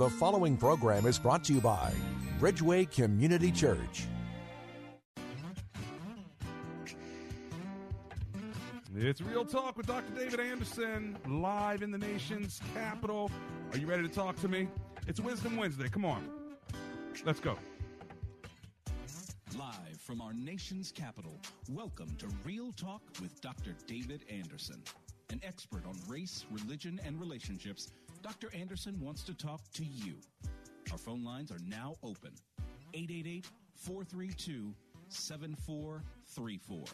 [0.00, 1.92] The following program is brought to you by
[2.38, 4.06] Bridgeway Community Church.
[8.96, 10.10] It's Real Talk with Dr.
[10.14, 13.30] David Anderson, live in the nation's capital.
[13.72, 14.68] Are you ready to talk to me?
[15.06, 15.90] It's Wisdom Wednesday.
[15.90, 16.26] Come on.
[17.26, 17.58] Let's go.
[19.58, 21.38] Live from our nation's capital,
[21.68, 23.74] welcome to Real Talk with Dr.
[23.86, 24.82] David Anderson.
[25.28, 27.90] An expert on race, religion, and relationships,
[28.22, 28.50] Dr.
[28.54, 30.14] Anderson wants to talk to you.
[30.92, 32.32] Our phone lines are now open
[32.92, 34.74] 888 432
[35.08, 36.84] 7434.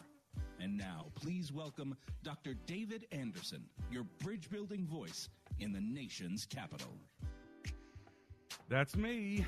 [0.59, 2.53] And now, please welcome Dr.
[2.65, 6.93] David Anderson, your bridge building voice in the nation's capital.
[8.69, 9.45] That's me.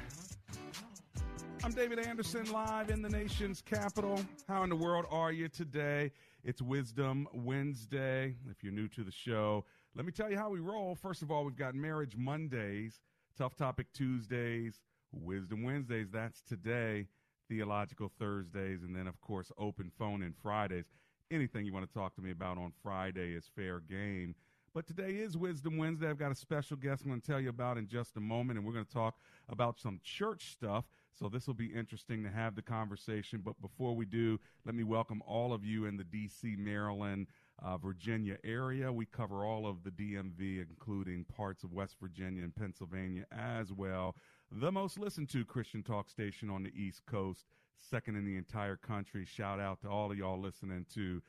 [1.63, 4.21] I'm David Anderson, live in the nation's capital.
[4.47, 6.11] How in the world are you today?
[6.43, 8.35] It's Wisdom Wednesday.
[8.49, 10.95] If you're new to the show, let me tell you how we roll.
[10.95, 13.01] First of all, we've got Marriage Mondays,
[13.37, 14.79] Tough Topic Tuesdays,
[15.11, 16.09] Wisdom Wednesdays.
[16.11, 17.07] That's today.
[17.49, 20.85] Theological Thursdays, and then, of course, Open Phone and Fridays.
[21.31, 24.35] Anything you want to talk to me about on Friday is fair game.
[24.71, 26.07] But today is Wisdom Wednesday.
[26.07, 28.59] I've got a special guest I'm going to tell you about in just a moment,
[28.59, 29.15] and we're going to talk
[29.49, 30.85] about some church stuff.
[31.17, 33.41] So this will be interesting to have the conversation.
[33.43, 37.27] But before we do, let me welcome all of you in the D.C., Maryland,
[37.61, 38.91] uh, Virginia area.
[38.91, 44.15] We cover all of the DMV, including parts of West Virginia and Pennsylvania as well.
[44.51, 47.45] The most listened to Christian talk station on the East Coast,
[47.77, 49.25] second in the entire country.
[49.25, 51.21] Shout out to all of y'all listening to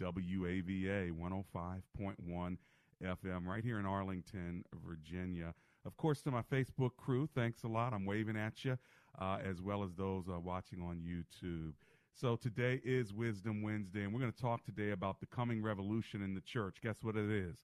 [0.00, 2.56] WAVA 105.1
[3.02, 5.54] FM right here in Arlington, Virginia.
[5.84, 7.92] Of course, to my Facebook crew, thanks a lot.
[7.92, 8.78] I'm waving at you,
[9.20, 11.74] uh, as well as those uh, watching on YouTube.
[12.16, 16.22] So today is Wisdom Wednesday, and we're going to talk today about the coming revolution
[16.22, 16.76] in the church.
[16.80, 17.56] Guess what it is?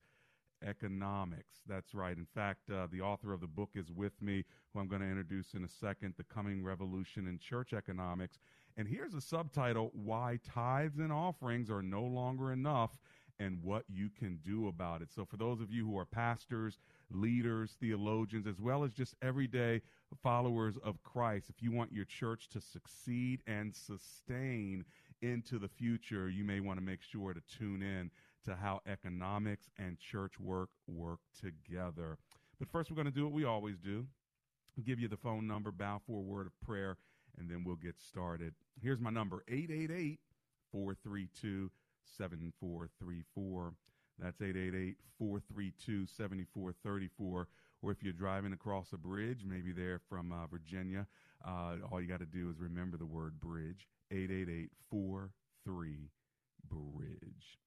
[0.66, 1.60] Economics.
[1.68, 2.16] That's right.
[2.16, 5.08] In fact, uh, the author of the book is with me, who I'm going to
[5.08, 8.40] introduce in a second The Coming Revolution in Church Economics.
[8.76, 12.98] And here's a subtitle Why Tithes and Offerings Are No Longer Enough
[13.38, 15.12] and What You Can Do About It.
[15.14, 19.82] So, for those of you who are pastors, leaders, theologians, as well as just everyday
[20.22, 24.84] followers of Christ, if you want your church to succeed and sustain
[25.22, 28.10] into the future, you may want to make sure to tune in
[28.44, 32.16] to how economics and church work work together.
[32.58, 34.06] But first, we're going to do what we always do
[34.80, 36.96] give you the phone number, bow for a word of prayer,
[37.38, 38.54] and then we'll get started.
[38.82, 40.18] Here's my number 888
[40.72, 41.70] 432
[42.16, 43.72] 7434.
[44.20, 47.48] That's 888 432 7434.
[47.82, 51.06] Or if you're driving across a bridge, maybe they're from uh, Virginia,
[51.46, 56.10] uh, all you got to do is remember the word bridge 888 43
[56.68, 57.58] Bridge.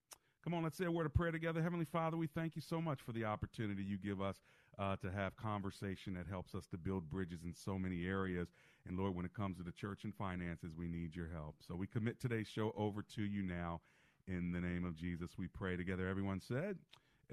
[0.44, 1.62] Come on, let's say a word of prayer together.
[1.62, 4.41] Heavenly Father, we thank you so much for the opportunity you give us
[4.78, 8.50] uh, to have conversation that helps us to build bridges in so many areas.
[8.85, 11.56] And Lord, when it comes to the church and finances, we need your help.
[11.66, 13.80] So we commit today's show over to you now.
[14.28, 16.07] In the name of Jesus, we pray together.
[16.07, 16.78] Everyone said,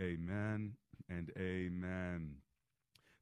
[0.01, 0.73] Amen
[1.09, 2.35] and Amen.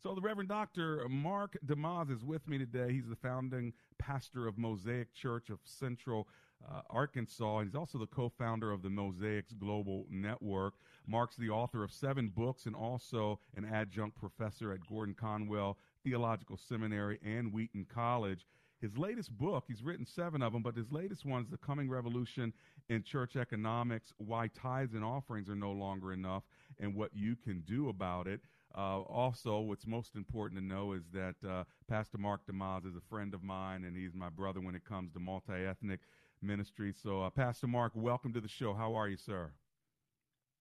[0.02, 1.06] So, the Reverend Dr.
[1.08, 2.92] Mark DeYmaz is with me today.
[2.92, 6.28] He's the founding pastor of Mosaic Church of Central
[6.66, 7.62] uh, Arkansas.
[7.62, 10.74] He's also the co founder of the Mosaix Global Network.
[11.06, 16.56] Mark's the author of seven books and also an adjunct professor at Gordon Conwell Theological
[16.56, 18.46] Seminary and Wheaton College.
[18.80, 21.90] His latest book, he's written seven of them, but his latest one is The Coming
[21.90, 22.52] Revolution
[22.88, 26.44] in Church Economics Why Tithes and Offerings Are No Longer Enough
[26.78, 28.40] and What You Can Do About It.
[28.76, 33.00] Uh, also, what's most important to know is that uh, Pastor Mark DeYmaz is a
[33.10, 36.00] friend of mine, and he's my brother when it comes to multi ethnic
[36.40, 36.94] ministry.
[37.02, 38.74] So, uh, Pastor Mark, welcome to the show.
[38.74, 39.50] How are you, sir?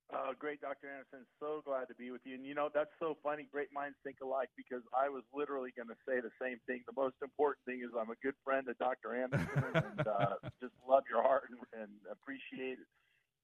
[0.07, 0.87] Uh, great, Dr.
[0.87, 1.27] Anderson.
[1.39, 2.35] So glad to be with you.
[2.35, 3.45] And you know, that's so funny.
[3.51, 6.87] Great minds think alike because I was literally going to say the same thing.
[6.87, 9.11] The most important thing is I'm a good friend of Dr.
[9.19, 12.79] Anderson and uh, just love your heart and, and appreciate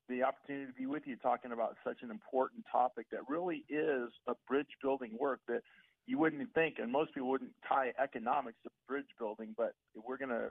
[0.07, 4.07] the opportunity to be with you talking about such an important topic that really is
[4.27, 5.61] a bridge building work that
[6.05, 10.29] you wouldn't think, and most people wouldn't tie economics to bridge building, but we're going
[10.29, 10.49] to,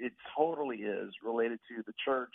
[0.00, 2.30] it totally is related to the church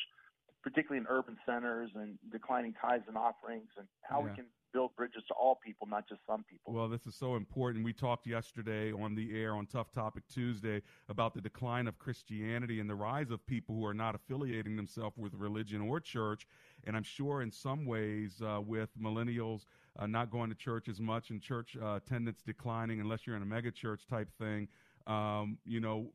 [0.67, 4.25] particularly in urban centers and declining tithes and offerings, and how Yeah.
[4.25, 6.73] we can build bridges to all people, not just some people.
[6.73, 7.85] Well, this is so important.
[7.85, 12.81] We talked yesterday on the air on Tough Topic Tuesday about the decline of Christianity
[12.81, 16.45] and the rise of people who are not affiliating themselves with religion or church.
[16.83, 19.67] And I'm sure in some ways, uh, with millennials
[19.97, 23.41] uh, not going to church as much and church uh, attendance declining, unless you're in
[23.41, 24.67] a mega church type thing,
[25.07, 26.11] um, you know,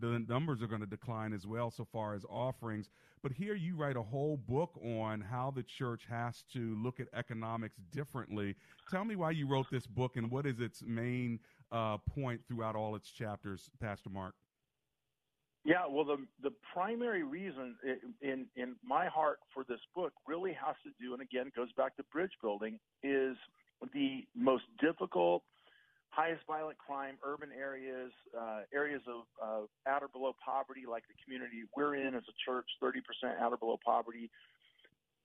[0.00, 2.90] the, numbers are going to decline as well so far as offerings.
[3.22, 7.06] But here you write a whole book on how the church has to look at
[7.14, 8.56] economics differently.
[8.90, 11.38] Tell me why you wrote this book and what is its main
[11.70, 14.34] uh, point throughout all its chapters, Pastor Mark.
[15.64, 17.76] Yeah, well, the the primary reason
[18.20, 21.96] in in my heart for this book really has to do, and again, goes back
[21.98, 23.36] to bridge building, is
[23.92, 25.44] the most difficult,
[26.12, 31.14] highest violent crime, urban areas, uh, areas of uh, at or below poverty, like the
[31.24, 33.00] community we're in as a church, 30%
[33.40, 34.30] at or below poverty.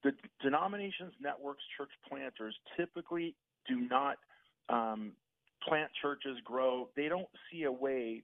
[0.03, 3.35] The denominations, networks, church planters typically
[3.67, 4.17] do not
[4.69, 5.11] um,
[5.67, 6.87] plant churches, grow.
[6.95, 8.23] They don't see a way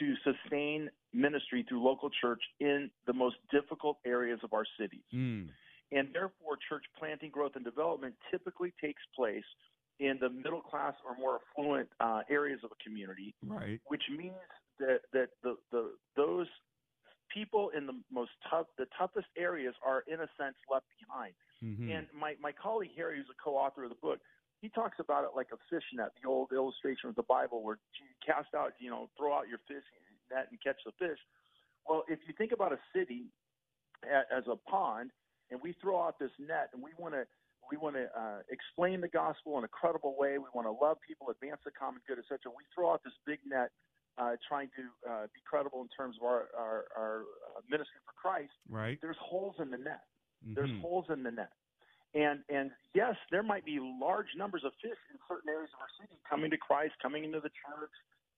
[0.00, 5.06] to sustain ministry through local church in the most difficult areas of our cities.
[5.14, 5.48] Mm.
[5.92, 9.44] And therefore, church planting, growth, and development typically takes place
[9.98, 13.80] in the middle class or more affluent uh, areas of a community, Right.
[13.86, 14.34] which means
[14.78, 16.46] that, that the, the, those
[17.32, 21.32] people in the most tough, the toughest areas are, in a sense, left behind.
[21.64, 21.90] Mm-hmm.
[21.90, 24.20] And my, my colleague Harry, who's a co-author of the book,
[24.60, 27.78] he talks about it like a fish net, the old illustration of the Bible where
[28.00, 29.84] you cast out, you know, throw out your fish
[30.30, 31.18] net and catch the fish.
[31.88, 33.26] Well, if you think about a city
[34.04, 35.10] as a pond,
[35.50, 37.24] and we throw out this net, and we want to
[37.70, 40.38] we want to uh, explain the gospel in a credible way.
[40.38, 42.50] We want to love people, advance the common good, etc.
[42.56, 43.70] We throw out this big net,
[44.18, 47.16] uh, trying to uh, be credible in terms of our our, our
[47.56, 48.52] uh, ministry for Christ.
[48.68, 48.98] Right.
[49.00, 50.04] There's holes in the net.
[50.54, 50.80] There's Mhm.
[50.80, 51.52] holes in the net.
[52.14, 55.90] And and yes, there might be large numbers of fish in certain areas of our
[56.00, 57.92] city coming to Christ, coming into the church,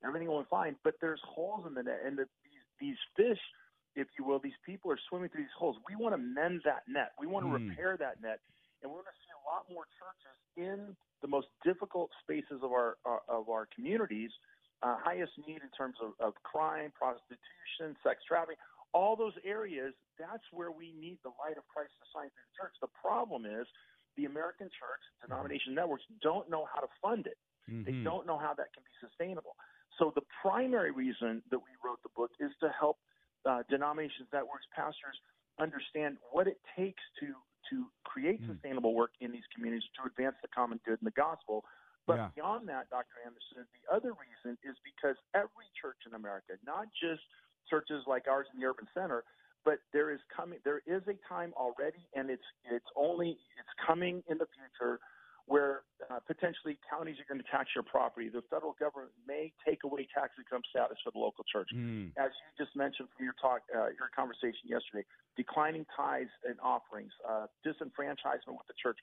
[0.05, 0.77] everything going fine.
[0.83, 3.39] But there's holes in the net, and the, these these fish,
[3.95, 5.77] if you will, these people are swimming through these holes.
[5.89, 7.13] We want to mend that net.
[7.21, 7.69] We want to Mm.
[7.69, 8.41] repair that net,
[8.83, 12.73] and we're going to see a lot more churches in the most difficult spaces of
[12.73, 14.31] our uh, of our communities,
[14.83, 18.59] uh, highest need in terms of, of crime, prostitution, sex trafficking
[18.95, 22.57] all those areas, that's where we need the light of Christ to shine through the
[22.57, 22.75] church.
[22.81, 23.67] The problem is
[24.17, 27.39] the American church, denomination networks, don't know how to fund it.
[27.85, 28.05] They Mhm.
[28.05, 29.57] don't know how that can be sustainable.
[29.99, 32.99] So the primary reason that we wrote the book is to help
[33.45, 35.21] uh, denominations, networks, pastors
[35.59, 37.37] understand what it takes to
[37.71, 38.55] to create Mm.
[38.55, 41.65] sustainable work in these communities to advance the common good and the gospel.
[42.07, 42.29] But Yeah.
[42.35, 43.21] beyond that, Dr.
[43.25, 47.23] Anderson, the other reason is because every church in America, not just
[47.67, 49.25] churches like ours in the urban center,
[49.65, 54.23] but there is coming there is a time already and it's it's only it's coming
[54.29, 55.01] in the future
[55.49, 58.29] where uh, potentially counties are going to tax your property.
[58.29, 61.69] The federal government may take away tax exempt status for the local church.
[61.75, 62.13] Mm.
[62.21, 65.05] As you just mentioned from your talk, uh, your conversation yesterday,
[65.37, 68.99] declining tithes and offerings, uh, disenfranchisement with the church.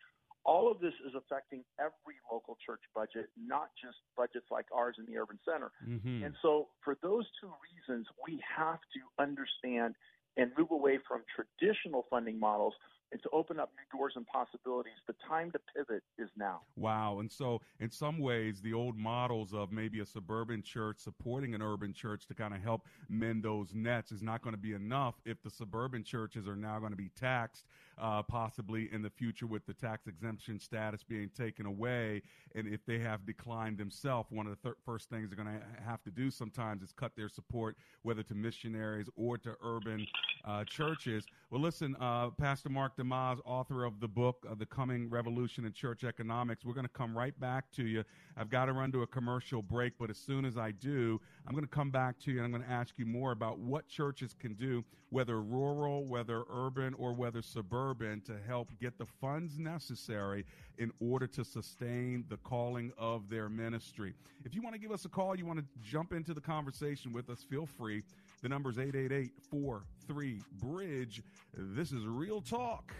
[0.45, 5.09] All of this is affecting every local church budget, not just budgets like ours in
[5.09, 5.71] the urban center.
[5.81, 6.23] Mhm.
[6.23, 9.95] And so, for those two reasons, we have to understand
[10.37, 12.75] and move away from traditional funding models
[13.11, 14.93] and to open up new doors and possibilities.
[15.07, 16.61] The time to pivot is now.
[16.75, 17.19] Wow.
[17.19, 21.61] And so, in some ways, the old models of maybe a suburban church supporting an
[21.61, 25.15] urban church to kind of help mend those nets is not going to be enough
[25.25, 27.65] if the suburban churches are now going to be taxed,
[27.97, 32.21] uh, possibly in the future with the tax exemption status being taken away.
[32.55, 35.83] And if they have declined themselves, one of the thir- first things they're going to
[35.83, 40.05] have to do sometimes is cut their support, whether to missionaries or to urban
[40.45, 41.25] uh, churches.
[41.49, 45.73] Well, listen, uh, Pastor Mark DeYmaz, author of the book, uh, The Coming Revolution in
[45.73, 48.03] Church Economics, we're going to come right back to you.
[48.37, 51.53] I've got to run to a commercial break, but as soon as I do, I'm
[51.53, 53.87] going to come back to you and I'm going to ask you more about what
[53.87, 59.57] churches can do, whether rural, whether urban, or whether suburban, to help get the funds
[59.57, 60.45] necessary
[60.77, 64.13] in order to sustain the calling of their ministry.
[64.45, 67.11] If you want to give us a call, you want to jump into the conversation
[67.11, 68.03] with us, feel free.
[68.45, 71.23] The number's is 888 43 Bridge.
[71.57, 72.93] This is Real Talk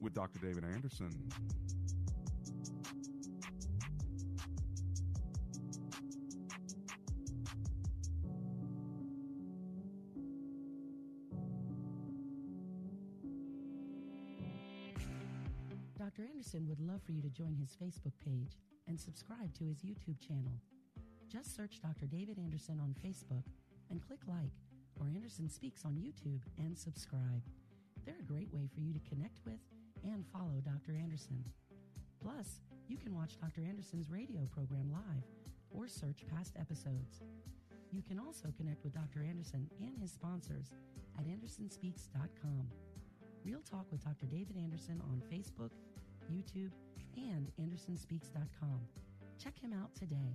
[0.00, 0.40] with Dr.
[0.40, 1.10] David Anderson.
[15.96, 16.24] Dr.
[16.24, 20.18] Anderson would love for you to join his Facebook page and subscribe to his YouTube
[20.18, 20.58] channel.
[21.30, 22.06] Just search Dr.
[22.06, 23.44] David Anderson on Facebook
[23.94, 24.50] and click like
[24.98, 27.42] or Anderson Speaks on YouTube and subscribe.
[28.04, 29.60] They're a great way for you to connect with
[30.02, 30.98] and follow Dr.
[31.00, 31.44] Anderson.
[32.20, 32.58] Plus,
[32.88, 33.62] you can watch Dr.
[33.62, 35.22] Anderson's radio program live
[35.70, 37.22] or search past episodes.
[37.92, 39.22] You can also connect with Dr.
[39.22, 40.72] Anderson and his sponsors
[41.16, 42.66] at AndersonSpeaks.com.
[43.44, 44.26] Real Talk with Dr.
[44.26, 45.70] David Anderson on Facebook,
[46.32, 46.72] YouTube,
[47.16, 48.80] and AndersonSpeaks.com.
[49.38, 50.34] Check him out today.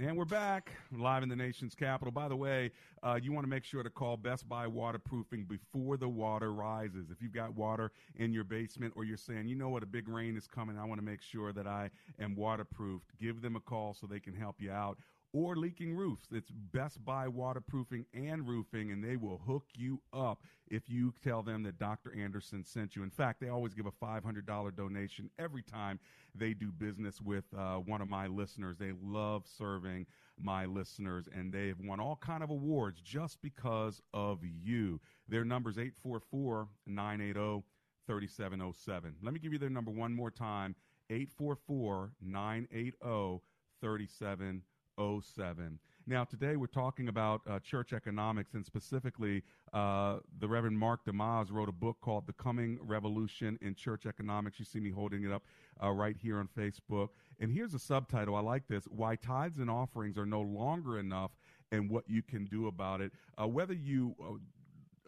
[0.00, 2.12] And we're back live in the nation's capital.
[2.12, 2.70] By the way,
[3.02, 7.10] uh, you want to make sure to call Best Buy Waterproofing before the water rises.
[7.10, 10.08] If you've got water in your basement or you're saying, you know what, a big
[10.08, 11.90] rain is coming, I want to make sure that I
[12.20, 14.98] am waterproofed, give them a call so they can help you out
[15.32, 16.26] or leaking roofs.
[16.32, 21.42] It's Best Buy Waterproofing and Roofing, and they will hook you up if you tell
[21.42, 22.14] them that Dr.
[22.16, 23.02] Anderson sent you.
[23.02, 25.98] In fact, they always give a $500 donation every time
[26.34, 28.76] they do business with uh, one of my listeners.
[28.78, 30.06] They love serving
[30.40, 35.00] my listeners, and they have won all kind of awards just because of you.
[35.28, 37.64] Their number is 844 980
[38.06, 39.16] 3707.
[39.22, 40.74] Let me give you their number one more time
[41.10, 43.42] 844 980
[43.80, 44.62] 3707.
[44.98, 45.78] 07.
[46.06, 51.52] Now, today we're talking about uh, church economics, and specifically, uh, the Reverend Mark DeYmaz
[51.52, 54.58] wrote a book called The Coming Revolution in Church Economics.
[54.58, 55.42] You see me holding it up
[55.82, 57.10] uh, right here on Facebook.
[57.40, 58.36] And here's a subtitle.
[58.36, 61.32] I like this Why Tithes and Offerings Are No Longer Enough
[61.72, 63.12] and What You Can Do About It.
[63.40, 64.38] Uh, whether you uh,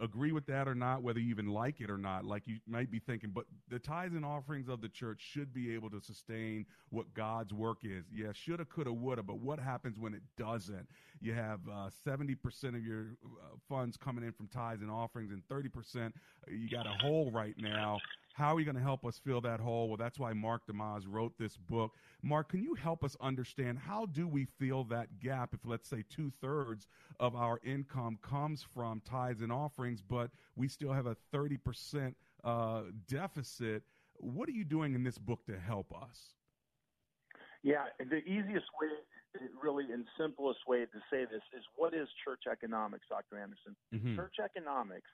[0.00, 2.24] agree with that or not, whether you even like it or not.
[2.24, 5.74] Like you might be thinking, but the tithes and offerings of the church should be
[5.74, 8.04] able to sustain what God's work is.
[8.12, 10.88] Yeah, shoulda, coulda, woulda, but what happens when it doesn't?
[11.20, 12.36] You have uh, 70%
[12.68, 16.10] of your uh, funds coming in from tithes and offerings, and 30% uh,
[16.48, 17.98] you got a hole right now
[18.32, 19.88] how are you going to help us fill that hole?
[19.88, 21.92] Well, that's why Mark DeYmaz wrote this book.
[22.22, 26.04] Mark, can you help us understand how do we fill that gap if, let's say,
[26.08, 26.86] two thirds
[27.18, 32.82] of our income comes from tithes and offerings, but we still have a 30% uh,
[33.08, 33.82] deficit?
[34.16, 36.34] What are you doing in this book to help us?
[37.62, 38.88] Yeah, the easiest way,
[39.62, 43.38] really, and simplest way to say this is what is church economics, Dr.
[43.38, 43.76] Anderson?
[43.94, 44.16] Mm-hmm.
[44.16, 45.10] Church economics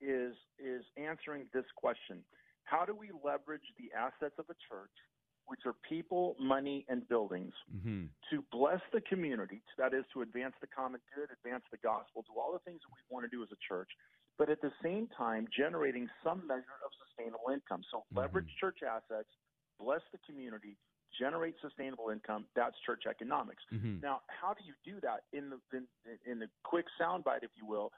[0.00, 2.24] is is answering this question
[2.72, 4.96] how do we leverage the assets of a church,
[5.44, 8.08] which are people, money, and buildings, mm-hmm.
[8.32, 9.60] to bless the community?
[9.76, 12.92] That is, to advance the common good, advance the gospel, do all the things that
[12.96, 13.92] we want to do as a church,
[14.38, 17.84] but at the same time, generating some measure of sustainable income.
[17.92, 18.24] So, mm-hmm.
[18.24, 19.28] leverage church assets,
[19.76, 20.80] bless the community,
[21.20, 22.46] generate sustainable income.
[22.56, 23.62] That's church economics.
[23.68, 24.00] Mm-hmm.
[24.00, 25.84] Now, how do you do that in the in,
[26.24, 27.92] in the quick soundbite, if you will?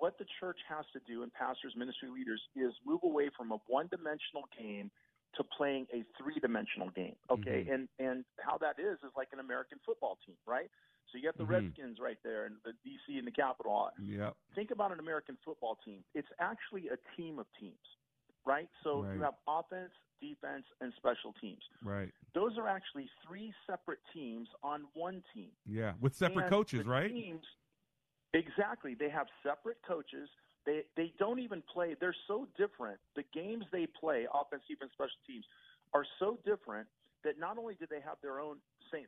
[0.00, 3.58] What the church has to do, and pastors, ministry leaders, is move away from a
[3.68, 4.90] one-dimensional game
[5.36, 7.14] to playing a three-dimensional game.
[7.30, 7.72] Okay, mm-hmm.
[7.72, 10.70] and and how that is is like an American football team, right?
[11.12, 11.70] So you got the mm-hmm.
[11.70, 13.90] Redskins right there, and the DC and the Capitol.
[14.02, 14.30] Yeah.
[14.54, 16.04] Think about an American football team.
[16.14, 17.74] It's actually a team of teams,
[18.46, 18.68] right?
[18.84, 19.14] So right.
[19.14, 19.90] you have offense,
[20.20, 21.62] defense, and special teams.
[21.82, 22.10] Right.
[22.34, 25.50] Those are actually three separate teams on one team.
[25.66, 27.10] Yeah, with separate and coaches, right?
[27.10, 27.44] Teams,
[28.34, 28.94] Exactly.
[28.94, 30.28] They have separate coaches.
[30.66, 31.96] They they don't even play.
[31.98, 32.98] They're so different.
[33.16, 35.44] The games they play, offense, defense, special teams,
[35.94, 36.86] are so different
[37.24, 38.58] that not only do they have their own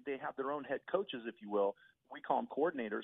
[0.06, 1.74] they have their own head coaches, if you will,
[2.12, 3.02] we call them coordinators,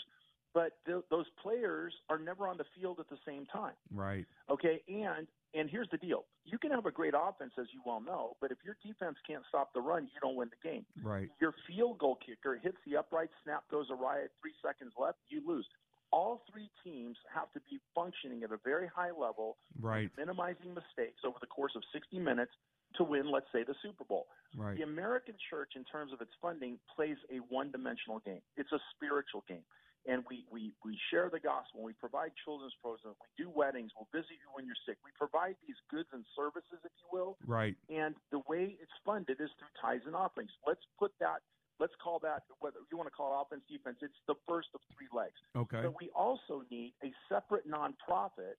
[0.54, 3.74] but th- those players are never on the field at the same time.
[3.92, 4.26] Right.
[4.48, 8.00] Okay, and and here's the deal: you can have a great offense, as you well
[8.00, 10.84] know, but if your defense can't stop the run, you don't win the game.
[11.02, 11.28] Right.
[11.40, 15.42] Your field goal kicker hits the upright, snap goes awry at three seconds left, you
[15.46, 15.66] lose.
[16.10, 20.10] All three teams have to be functioning at a very high level, Right.
[20.16, 22.52] minimizing mistakes over the course of 60 minutes
[22.96, 24.26] to win, let's say, the Super Bowl.
[24.56, 24.76] Right.
[24.76, 28.40] The American church, in terms of its funding, plays a one dimensional game.
[28.56, 29.64] It's a spiritual game.
[30.06, 31.82] And we, we, we share the gospel.
[31.82, 33.18] We provide children's programs.
[33.20, 33.92] We do weddings.
[33.92, 34.96] We'll visit you when you're sick.
[35.04, 37.36] We provide these goods and services, if you will.
[37.44, 37.76] Right.
[37.90, 40.50] And the way it's funded is through tithes and offerings.
[40.66, 41.44] Let's put that,
[41.80, 44.80] let's call that, whether you want to call it offense, defense, it's the first of
[44.96, 45.38] three legs.
[45.56, 45.82] Okay.
[45.82, 48.58] But we also need a separate nonprofit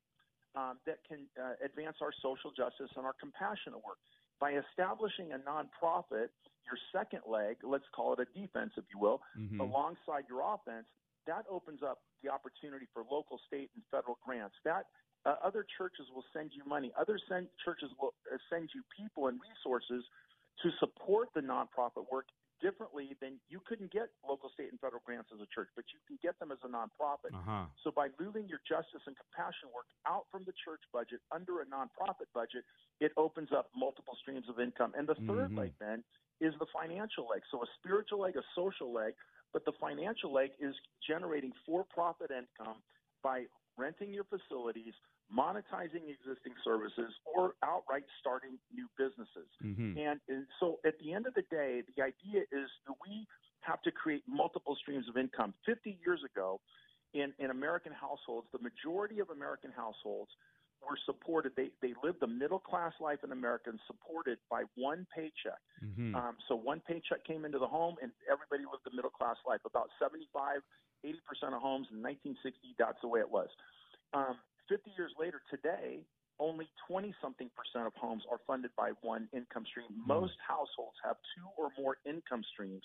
[0.55, 3.99] um, that can uh, advance our social justice and our compassionate work.
[4.39, 6.31] By establishing a nonprofit,
[6.63, 9.59] your second leg, let's call it a defense, if you will, Mhm.
[9.59, 10.87] alongside your offense,
[11.27, 14.55] that opens up the opportunity for local, state, and federal grants.
[14.63, 14.87] That
[15.25, 16.93] uh, other churches will send you money.
[16.97, 20.05] Other send, churches will uh, send you people and resources
[20.63, 22.27] to support the nonprofit work
[22.61, 25.99] differently than you couldn't get local, state, and federal grants as a church, but you
[26.07, 27.33] can get them as a nonprofit.
[27.33, 27.65] Uh-huh.
[27.83, 31.65] So by moving your justice and compassion work out from the church budget under a
[31.65, 32.63] nonprofit budget,
[32.99, 34.93] it opens up multiple streams of income.
[34.97, 35.57] And the 3rd Mhm.
[35.57, 36.03] leg then
[36.39, 37.41] is the financial leg.
[37.51, 39.15] So a spiritual leg, a social leg,
[39.51, 42.83] but the financial leg is generating for-profit income
[43.23, 43.47] by
[43.77, 44.93] renting your facilities,
[45.31, 49.47] monetizing existing services, or outright starting new businesses.
[49.63, 49.97] Mhm.
[49.97, 53.27] And, and so at the end of the day, the idea is that we
[53.61, 55.53] have to create multiple streams of income.
[55.65, 56.59] 50 years ago,
[57.13, 60.31] in, in American households, the majority of American households
[60.81, 61.51] were supported.
[61.55, 65.59] They, they lived a middle class life in America and supported by one paycheck.
[65.83, 66.15] Mhm.
[66.15, 69.59] Um, so one paycheck came into the home, and everybody lived the middle class life.
[69.65, 70.61] About 75,
[71.03, 73.49] 80% of homes in 1960, that's the way it was.
[74.13, 76.05] Um, 50 years later, today,
[76.39, 79.89] only 20 something percent of homes are funded by one income stream.
[79.91, 80.07] Hmm.
[80.07, 82.83] Most households have two or more income streams.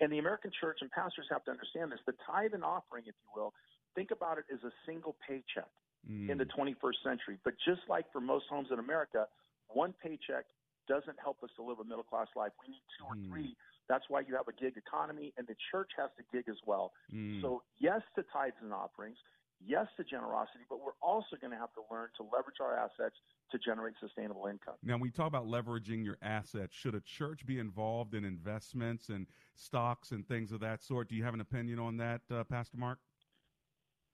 [0.00, 2.00] And the American church and pastors have to understand this.
[2.06, 3.52] The tithe and offering, if you will,
[3.94, 5.70] think about it as a single paycheck
[6.06, 6.30] hmm.
[6.30, 7.38] in the 21st century.
[7.44, 9.26] But just like for most homes in America,
[9.68, 10.44] one paycheck
[10.88, 12.52] doesn't help us to live a middle class life.
[12.60, 13.30] We need two or hmm.
[13.30, 13.56] three.
[13.88, 16.92] That's why you have a gig economy, and the church has to gig as well.
[17.12, 17.42] Mm.
[17.42, 19.18] So, yes to tithes and offerings,
[19.64, 23.16] yes to generosity, but we're also going to have to learn to leverage our assets
[23.52, 24.74] to generate sustainable income.
[24.82, 29.08] Now, when we talk about leveraging your assets, should a church be involved in investments
[29.08, 31.08] and stocks and things of that sort?
[31.08, 32.98] Do you have an opinion on that, uh, Pastor Mark?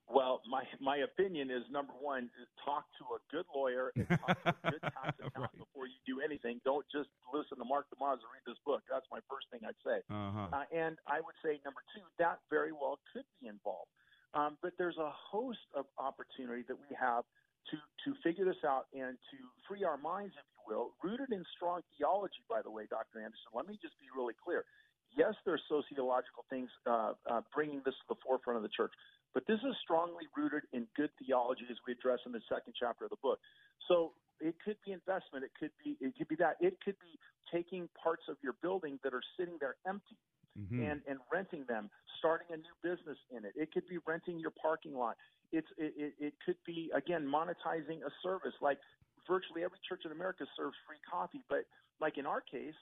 [0.08, 4.38] Well, my my opinion is number one, is talk to a good lawyer and talk
[4.46, 6.62] to a good tax accountant before you do anything.
[6.62, 8.86] Don't just listen to Mark DeYmaz and read this book.
[8.86, 10.06] That's my first thing I'd say.
[10.06, 10.46] Uh-huh.
[10.54, 13.90] Uh, and I would say number two, that very well could be involved.
[14.36, 17.24] Um, but there's a host of opportunity that we have
[17.72, 21.42] to to figure this out and to free our minds, if you will, rooted in
[21.56, 22.44] strong theology.
[22.44, 23.24] By the way, Dr.
[23.24, 24.68] Anderson, let me just be really clear.
[25.16, 28.92] Yes, there's sociological things uh, uh, bringing this to the forefront of the church,
[29.32, 33.08] but this is strongly rooted in good theology, as we address in the second chapter
[33.08, 33.40] of the book.
[33.88, 35.48] So it could be investment.
[35.48, 36.60] It could be it could be that.
[36.60, 37.16] It could be
[37.48, 40.20] taking parts of your building that are sitting there empty
[40.56, 40.90] Mhm.
[40.90, 43.52] and and renting them, starting a new business in it.
[43.56, 45.16] It could be renting your parking lot.
[45.52, 48.78] It's it, it, it could be again monetizing a service like
[49.26, 51.64] virtually every church in America serves free coffee, but
[52.00, 52.74] like in our case,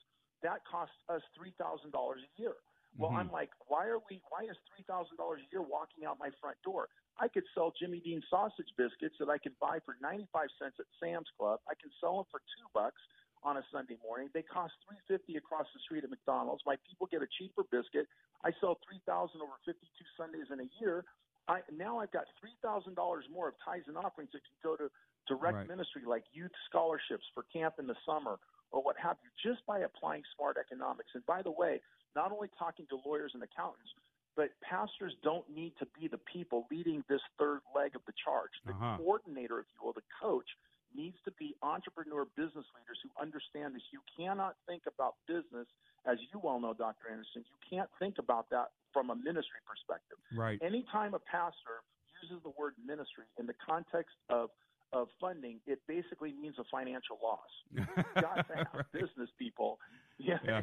[0.42, 2.54] that costs us three thousand dollars a year.
[2.96, 3.16] Well, Mhm.
[3.16, 4.22] I'm like, why are we?
[4.30, 6.88] Why is three thousand dollars a year walking out my front door?
[7.18, 10.76] I could sell Jimmy Dean sausage biscuits that I could buy for ninety five cents
[10.78, 11.60] at Sam's Club.
[11.68, 13.00] I can sell them for two bucks
[13.44, 14.28] on a Sunday morning.
[14.34, 16.62] They cost three fifty across the street at McDonald's.
[16.66, 18.08] My people get a cheaper biscuit.
[18.44, 21.04] I sell three thousand over fifty two Sundays in a year.
[21.46, 24.76] I now I've got three thousand dollars more of tithes and offerings that can go
[24.76, 24.90] to
[25.28, 25.68] direct Right.
[25.68, 28.38] ministry like youth scholarships for camp in the summer
[28.72, 31.10] or what have you, just by applying smart economics.
[31.14, 31.80] And by the way,
[32.16, 33.92] not only talking to lawyers and accountants,
[34.36, 38.50] but pastors don't need to be the people leading this third leg of the charge.
[38.66, 38.96] The Uh-huh.
[38.98, 40.48] coordinator, if you will, the coach,
[40.94, 43.82] needs to be entrepreneur business leaders who understand this.
[43.92, 45.66] You cannot think about business,
[46.06, 47.10] as you well know, Dr.
[47.10, 50.18] Anderson, you can't think about that from a ministry perspective.
[50.36, 50.58] Right.
[50.62, 51.82] Anytime a pastor
[52.22, 54.50] uses the word ministry in the context of
[54.92, 57.50] of funding, it basically means a financial loss.
[57.74, 59.78] You've got to have business people.
[60.16, 60.62] Yeah, Yeah.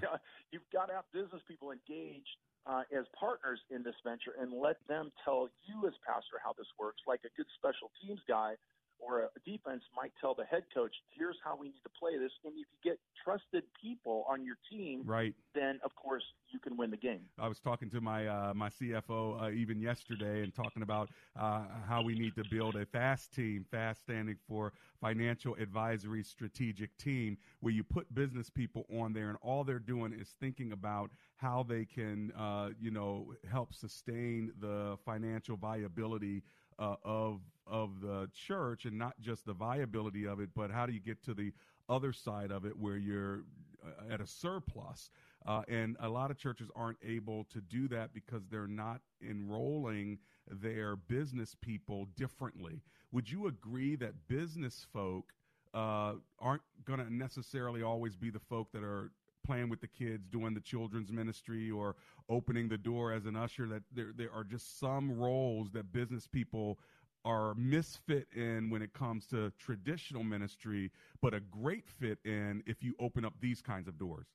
[0.55, 4.77] you've got to have business people engaged uh, as partners in this venture and let
[4.87, 8.55] them tell you as pastor how this works, like a good special teams guy
[9.01, 12.31] or a defense might tell the head coach, "Here's how we need to play this."
[12.43, 16.77] And if you get trusted people on your team, right, then of course you can
[16.77, 17.21] win the game.
[17.39, 21.09] I was talking to my uh, my CFO uh, even yesterday and talking about
[21.39, 26.95] uh, how we need to build a FAST team, FAST standing for Financial Advisory Strategic
[26.97, 31.09] Team, where you put business people on there and all they're doing is thinking about
[31.37, 36.43] how they can, uh, you know, help sustain the financial viability
[36.81, 40.91] uh, of of the church, and not just the viability of it, but how do
[40.91, 41.53] you get to the
[41.87, 43.43] other side of it where you're
[43.85, 45.11] uh, at a surplus?
[45.45, 50.17] Uh, and a lot of churches aren't able to do that because they're not enrolling
[50.49, 52.81] their business people differently.
[53.11, 55.33] Would you agree that business folk
[55.73, 59.11] uh, aren't going to necessarily always be the folk that are
[59.45, 61.95] playing with the kids, doing the children's ministry, or
[62.29, 63.67] opening the door as an usher?
[63.67, 66.79] That there, there are just some roles that business people
[67.23, 72.81] are misfit in when it comes to traditional ministry, but a great fit in if
[72.81, 74.25] you open up these kinds of doors.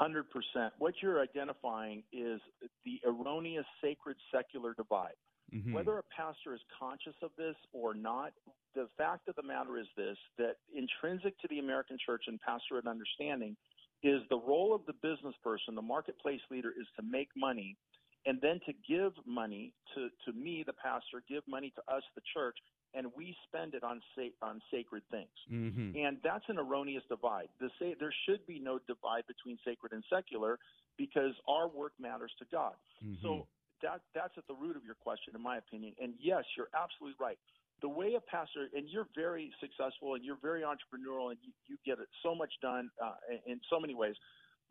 [0.00, 0.24] 100%.
[0.78, 2.40] What you're identifying is
[2.84, 5.14] the erroneous sacred secular divide.
[5.54, 5.72] Mm-hmm.
[5.72, 8.32] Whether a pastor is conscious of this or not,
[8.74, 12.86] the fact of the matter is this that intrinsic to the American church and pastorate
[12.86, 13.56] understanding
[14.02, 17.76] is the role of the business person, the marketplace leader, is to make money
[18.26, 22.20] and then to give money to, to me, the pastor, give money to us, the
[22.34, 22.56] church,
[22.94, 25.28] and we spend it on sa- on sacred things.
[25.50, 25.96] Mm-hmm.
[25.96, 27.48] And that's an erroneous divide.
[27.60, 30.58] The say, there should be no divide between sacred and secular
[30.98, 32.74] because our work matters to God.
[33.04, 33.22] Mm-hmm.
[33.22, 33.46] So
[33.82, 35.94] that that's at the root of your question, in my opinion.
[36.00, 37.38] And yes, you're absolutely right.
[37.80, 41.76] The way a pastor, and you're very successful, and you're very entrepreneurial, and you, you
[41.86, 44.14] get so much done uh, in, in so many ways.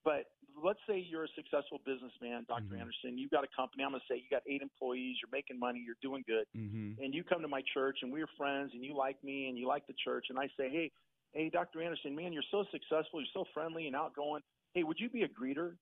[0.06, 0.26] But
[0.63, 2.82] let's say you're a successful businessman, doctor mm-hmm.
[2.82, 3.17] Anderson.
[3.17, 3.84] You've got a company.
[3.84, 5.17] I'm going to say you got eight employees.
[5.22, 5.82] You're making money.
[5.84, 6.45] You're doing good.
[6.56, 7.04] Mm-hmm.
[7.04, 9.67] And you come to my church, and we're friends, and you like me, and you
[9.67, 10.28] like the church.
[10.30, 10.91] And I say, hey,
[11.34, 13.19] hey, Doctor Anderson, man, you're so successful.
[13.19, 14.41] You're so friendly and outgoing.
[14.74, 15.74] Hey, would you be a greeter?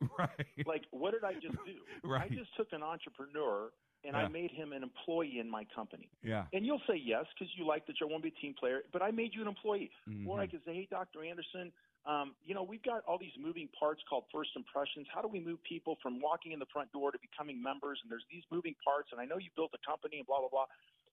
[0.18, 0.66] Right.
[0.66, 1.80] Like, what did I just do?
[2.08, 2.30] right.
[2.30, 3.70] I just took an entrepreneur
[4.04, 4.22] and yeah.
[4.22, 6.10] I made him an employee in my company.
[6.22, 6.44] Yeah.
[6.52, 8.08] And you'll say yes because you like the job.
[8.10, 9.90] I want to be a team player, but I made you an employee.
[10.08, 10.28] Mm-hmm.
[10.28, 11.24] Or I could say, hey, Dr.
[11.24, 11.72] Anderson,
[12.06, 15.06] um, you know, we've got all these moving parts called first impressions.
[15.12, 17.98] How do we move people from walking in the front door to becoming members?
[18.02, 19.08] And there's these moving parts.
[19.10, 20.68] And I know you built a company and blah blah blah.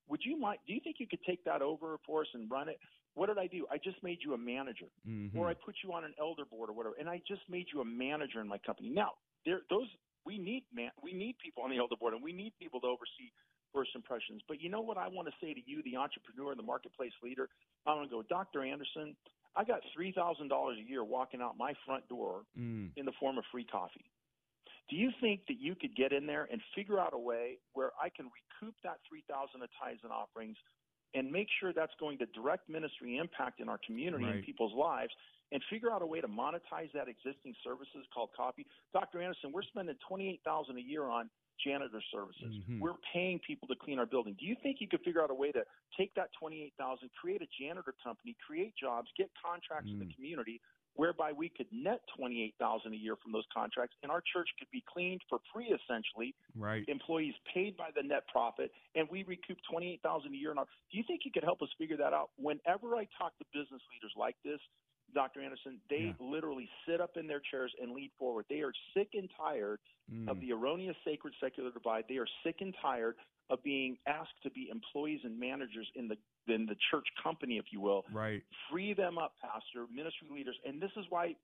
[0.10, 0.60] Would you mind?
[0.68, 2.80] Do you think you could take that over for us and run it?
[3.14, 3.66] What did I do?
[3.70, 5.38] I just made you a manager, mm-hmm.
[5.38, 7.82] or I put you on an elder board or whatever, and I just made you
[7.82, 8.90] a manager in my company.
[8.90, 9.12] Now,
[9.46, 9.88] there, those
[10.26, 12.88] we need man, we need people on the elder board, and we need people to
[12.88, 13.32] oversee
[13.74, 14.42] first impressions.
[14.48, 17.14] But you know what I want to say to you, the entrepreneur, and the marketplace
[17.24, 17.50] leader?
[17.86, 18.64] I want to go, Dr.
[18.64, 19.16] Anderson,
[19.56, 22.90] I got three thousand dollars a year walking out my front door mm.
[22.96, 24.06] in the form of free coffee.
[24.90, 27.92] Do you think that you could get in there and figure out a way where
[28.02, 30.58] I can recoup that three thousand of tithes and offerings
[31.14, 34.36] and make sure that's going to direct ministry impact in our community right.
[34.36, 35.12] and people's lives
[35.52, 38.66] and figure out a way to monetize that existing services called copy.
[38.94, 39.22] Dr.
[39.22, 41.30] Anderson, we're spending twenty eight thousand a year on
[41.64, 42.54] janitor services.
[42.54, 42.80] Mm-hmm.
[42.80, 44.36] We're paying people to clean our building.
[44.40, 45.64] Do you think you could figure out a way to
[45.98, 49.94] take that 28,000, create a janitor company, create jobs, get contracts mm.
[49.94, 50.16] in the mm.
[50.16, 50.62] community
[50.96, 54.84] whereby we could net 28,000 a year from those contracts and our church could be
[54.92, 56.36] cleaned for free essentially.
[56.56, 56.84] Right.
[56.88, 60.54] Employees paid by the net profit and we recoup 28,000 a year.
[60.54, 62.32] Do you think you could help us figure that out?
[62.38, 64.60] Whenever I talk to business leaders like this,
[65.14, 65.42] Dr.
[65.42, 66.26] Anderson, they yeah.
[66.26, 68.46] literally sit up in their chairs and lead forward.
[68.50, 69.80] They are sick and tired
[70.12, 70.30] mm.
[70.30, 72.06] of the erroneous sacred secular divide.
[72.08, 73.16] They are sick and tired
[73.50, 76.16] of being asked to be employees and managers in the
[76.48, 78.04] in the church company, if you will.
[78.12, 78.44] Right.
[78.70, 81.36] Free them up, pastor, ministry leaders, and this is why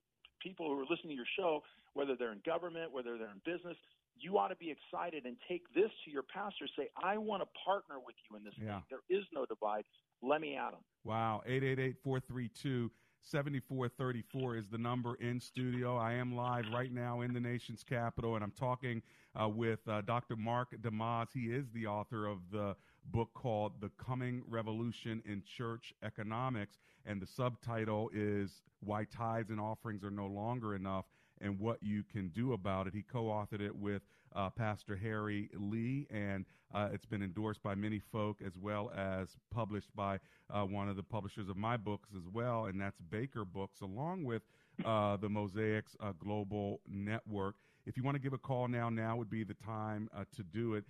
[0.42, 1.62] people who are listening to your show,
[1.94, 3.76] whether they're in government, whether they're in business,
[4.20, 6.66] you ought to be excited and take this to your pastor.
[6.76, 8.74] Say, I want to partner with you in this yeah.
[8.74, 8.82] thing.
[8.90, 9.84] There is no divide.
[10.22, 10.80] Let me at them.
[11.04, 11.42] Wow.
[11.46, 12.90] 888 432
[13.22, 15.96] 7434 is the number in studio.
[15.96, 19.02] I am live right now in the nation's capital, and I'm talking
[19.40, 20.36] uh, with uh, Dr.
[20.36, 21.28] Mark DeYmaz.
[21.34, 22.74] He is the author of the
[23.12, 29.60] book called The Coming Revolution in Church Economics, and the subtitle is Why Tithes and
[29.60, 31.06] Offerings Are No Longer Enough
[31.40, 32.94] and What You Can Do About It.
[32.94, 34.02] He co authored it with
[34.34, 36.44] uh, Pastor Harry Li, and
[36.74, 40.18] uh, it's been endorsed by many folk as well as published by
[40.50, 44.24] uh, one of the publishers of my books as well, and that's Baker Books, along
[44.24, 44.42] with
[44.84, 47.54] uh, the Mosaix uh, Global Network.
[47.88, 50.42] If you want to give a call now, now would be the time uh, to
[50.42, 50.84] do it.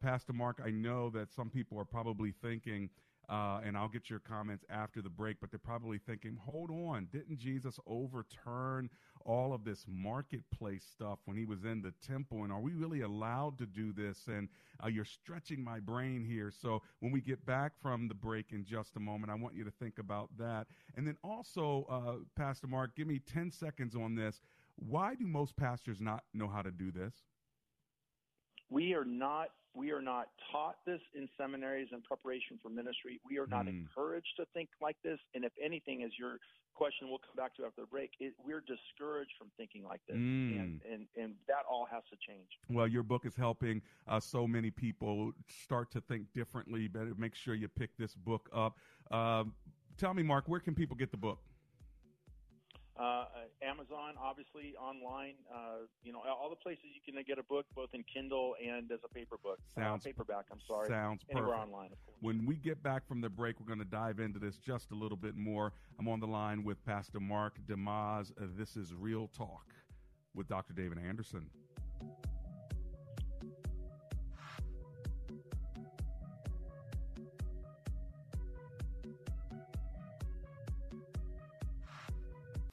[0.00, 2.88] Pastor Mark, I know that some people are probably thinking,
[3.28, 5.38] uh, and I'll get your comments after the break.
[5.40, 8.88] But they're probably thinking, hold on, didn't Jesus overturn
[9.24, 12.44] all of this marketplace stuff when he was in the temple?
[12.44, 14.28] And are we really allowed to do this?
[14.28, 14.48] And
[14.82, 16.52] uh, you're stretching my brain here.
[16.56, 19.64] So when we get back from the break in just a moment, I want you
[19.64, 20.68] to think about that.
[20.94, 24.40] And then also, uh, Pastor Mark, give me 10 seconds on this.
[24.76, 27.14] Why do most pastors not know how to do this?
[28.68, 33.20] We are not we are not taught this in seminaries in preparation for ministry.
[33.28, 33.80] We are not mm.
[33.80, 35.18] encouraged to think like this.
[35.34, 36.38] And if anything, as your
[36.74, 40.16] question we'll come back to after the break, it, we're discouraged from thinking like this.
[40.16, 40.60] Mm.
[40.60, 42.48] And, and, and that all has to change.
[42.70, 46.88] Well, your book is helping uh, so many people start to think differently.
[46.88, 48.78] Better make sure you pick this book up.
[49.10, 49.44] Uh,
[49.98, 51.38] tell me, Mark, where can people get the book?
[52.98, 53.24] Uh,
[53.62, 55.34] Amazon, obviously, online.
[55.52, 58.90] Uh, you know, all the places you can get a book, both in Kindle and
[58.90, 59.58] as a paper book.
[59.76, 60.46] Uh, sounds uh, paperback.
[60.50, 60.88] I'm sorry.
[60.88, 61.72] Sounds anywhere perfect.
[61.72, 61.90] online.
[62.20, 64.94] When we get back from the break, we're going to dive into this just a
[64.94, 65.72] little bit more.
[65.98, 68.30] I'm on the line with Pastor Mark DeYmaz.
[68.30, 69.66] Uh, this is Real Talk
[70.34, 70.72] with Dr.
[70.72, 71.46] David Anderson.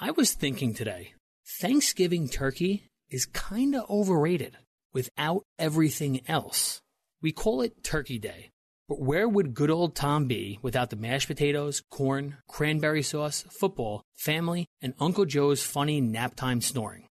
[0.04, 1.14] I was thinking today,
[1.62, 4.58] Thanksgiving turkey is kinda overrated
[4.92, 6.82] without everything else.
[7.22, 8.50] We call it Turkey Day,
[8.90, 14.04] but where would good old Tom be without the mashed potatoes, corn, cranberry sauce, football,
[14.18, 17.08] family, and Uncle Joe's funny naptime snoring?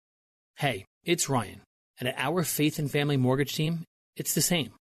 [0.57, 1.63] Hey, it's Ryan,
[1.99, 3.85] and at our Faith and Family Mortgage team,
[4.17, 4.75] it's the same.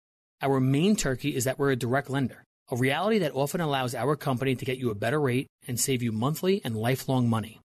[0.42, 2.42] Our main turkey is that we're a direct lender,
[2.72, 6.02] a reality that often allows our company to get you a better rate and save
[6.02, 7.60] you monthly and lifelong money.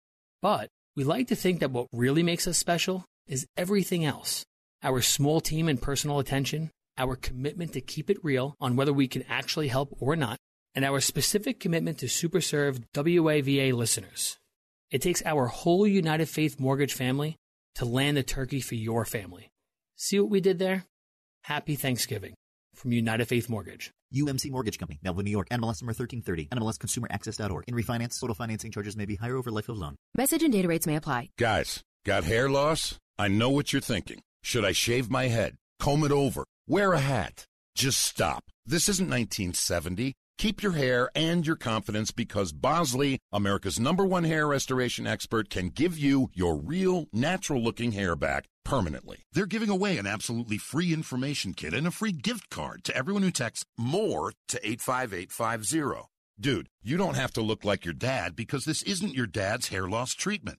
[0.42, 4.44] But we like to think that what really makes us special is everything else
[4.82, 9.06] our small team and personal attention, our commitment to keep it real on whether we
[9.06, 10.36] can actually help or not,
[10.74, 14.36] and our specific commitment to super serve WAVA listeners.
[14.90, 17.36] It takes our whole United Faith Mortgage family
[17.76, 19.48] to land the turkey for your family.
[19.94, 20.84] See what we did there?
[21.44, 22.34] Happy Thanksgiving
[22.74, 23.92] from United Faith Mortgage.
[24.12, 25.48] UMC Mortgage Company, Melville, New York.
[25.50, 26.48] NMLS number 1330.
[26.48, 27.64] NMLSConsumerAccess.org.
[27.66, 29.96] In refinance, total financing charges may be higher over life of loan.
[30.14, 31.30] Message and data rates may apply.
[31.38, 32.98] Guys, got hair loss?
[33.18, 34.20] I know what you're thinking.
[34.42, 35.56] Should I shave my head?
[35.78, 36.44] Comb it over?
[36.66, 37.44] Wear a hat?
[37.74, 38.44] Just stop.
[38.66, 40.14] This isn't 1970.
[40.42, 45.68] Keep your hair and your confidence because Bosley, America's number one hair restoration expert, can
[45.68, 49.18] give you your real, natural looking hair back permanently.
[49.32, 53.22] They're giving away an absolutely free information kit and a free gift card to everyone
[53.22, 56.08] who texts MORE to 85850.
[56.40, 59.86] Dude, you don't have to look like your dad because this isn't your dad's hair
[59.86, 60.58] loss treatment.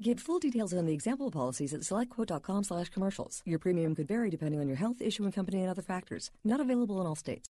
[0.00, 3.42] Get full details on the example policies at selectquote.com slash commercials.
[3.44, 6.30] Your premium could vary depending on your health, issuing company, and other factors.
[6.44, 7.48] Not available in all states.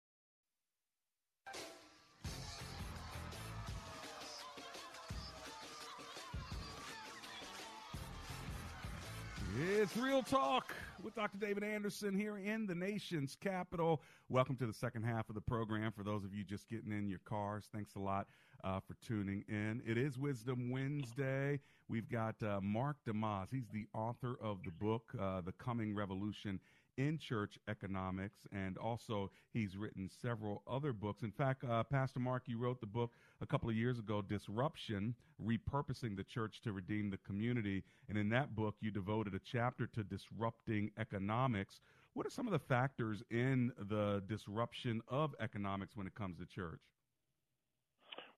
[9.58, 11.38] It's Real Talk with Dr.
[11.38, 14.02] David Anderson here in the nation's capital.
[14.30, 15.92] Welcome to the second half of the program.
[15.92, 18.28] For those of you just getting in your cars, thanks a lot
[18.66, 19.82] uh, for tuning in.
[19.86, 21.60] It is Wisdom Wednesday.
[21.88, 23.48] We've got uh, Mark DeYmaz.
[23.52, 26.60] He's the author of the book, uh, The Coming Revolution
[26.98, 31.24] in church economics, and also he's written several other books.
[31.24, 35.14] In fact, uh, Pastor Mark, you wrote the book a couple of years ago, Disruption
[35.46, 37.84] Repurposing the Church to Redeem the Community.
[38.10, 41.82] And in that book, you devoted a chapter to disrupting economics.
[42.14, 46.46] What are some of the factors in the disruption of economics when it comes to
[46.46, 46.80] church?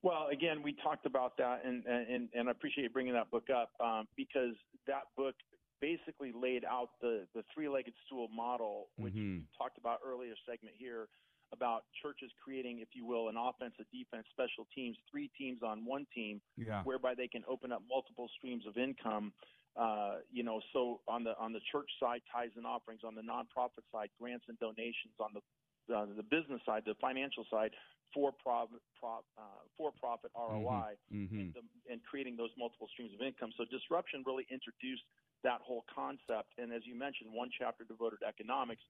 [0.02, 3.48] Well, again, we talked about that, and and, and I appreciate you bringing that book
[3.50, 4.54] up um, because
[4.86, 5.34] that book
[5.80, 9.38] basically laid out the the three-legged stool model, which mm-hmm.
[9.38, 11.08] we talked about earlier segment here
[11.52, 15.84] about churches creating, if you will, an offense, a defense, special teams, three teams on
[15.84, 16.82] one team, yeah.
[16.84, 19.32] whereby they can open up multiple streams of income.
[19.78, 23.00] Uh, you know, so on the on the church side, tithes and offerings.
[23.04, 25.14] On the nonprofit side, grants and donations.
[25.20, 27.70] On the uh, the business side, the financial side,
[28.14, 31.38] for profit, pro, uh, for profit ROI, mm-hmm.
[31.38, 33.52] and, the, and creating those multiple streams of income.
[33.56, 35.04] So disruption really introduced
[35.44, 36.56] that whole concept.
[36.58, 38.82] And as you mentioned, one chapter devoted to economics.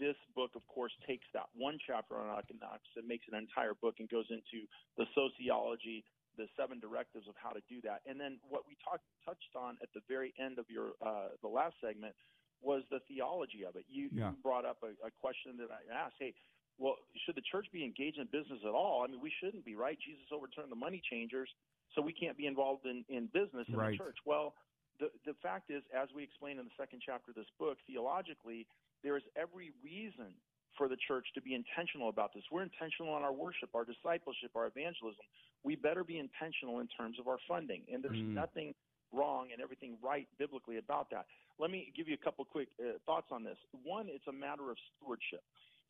[0.00, 4.00] This book, of course, takes that one chapter on economics and makes an entire book
[4.00, 4.64] and goes into
[4.96, 6.02] the sociology,
[6.40, 8.00] the seven directives of how to do that.
[8.08, 11.48] And then what we talked touched on at the very end of your uh, the
[11.52, 12.16] last segment
[12.62, 13.84] was the theology of it.
[13.90, 14.30] You, yeah.
[14.30, 16.14] you brought up a, a question that I asked.
[16.18, 16.32] Hey,
[16.78, 19.04] well, should the church be engaged in business at all?
[19.04, 19.98] I mean, we shouldn't be, right?
[20.00, 21.48] Jesus overturned the money changers,
[21.94, 23.92] so we can't be involved in, in business in right.
[23.92, 24.16] the church.
[24.24, 24.54] Well,
[24.98, 28.66] the, the fact is, as we explain in the second chapter of this book, theologically,
[29.02, 30.32] there is every reason
[30.78, 32.42] for the church to be intentional about this.
[32.50, 35.24] We're intentional on our worship, our discipleship, our evangelism.
[35.64, 37.82] We better be intentional in terms of our funding.
[37.92, 38.32] And there's Mm.
[38.32, 38.74] nothing
[39.12, 41.26] wrong and everything right biblically about that.
[41.58, 43.58] Let me give you a couple quick uh, thoughts on this.
[43.84, 45.44] One, it's a matter of stewardship.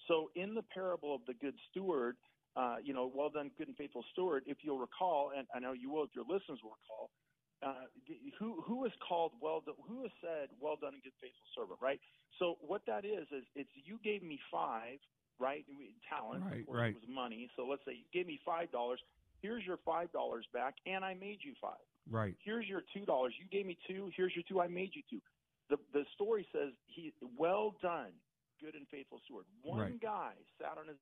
[0.08, 2.16] So in the parable of the good steward,
[2.56, 4.44] uh, you know, well done, good and faithful steward.
[4.46, 7.10] If you'll recall, and I know you will, if your listeners will recall,
[7.62, 7.86] uh,
[8.38, 11.78] who who is called well done, who has said well done and good faithful servant,
[11.80, 12.00] right?
[12.38, 14.98] So what that is is it's you gave me five,
[15.38, 15.64] right?
[16.10, 16.90] Talent, right, course, right.
[16.90, 17.48] it was money.
[17.56, 19.00] So let's say you gave me five dollars.
[19.40, 21.82] Here's your five dollars back, and I made you five.
[22.10, 22.34] Right.
[22.44, 23.34] Here's your two dollars.
[23.38, 24.10] You gave me two.
[24.16, 24.60] Here's your two.
[24.60, 25.20] I made you two.
[25.70, 28.10] The the story says he well done,
[28.62, 29.44] good and faithful steward.
[29.62, 30.00] One Right.
[30.00, 30.96] guy sat on his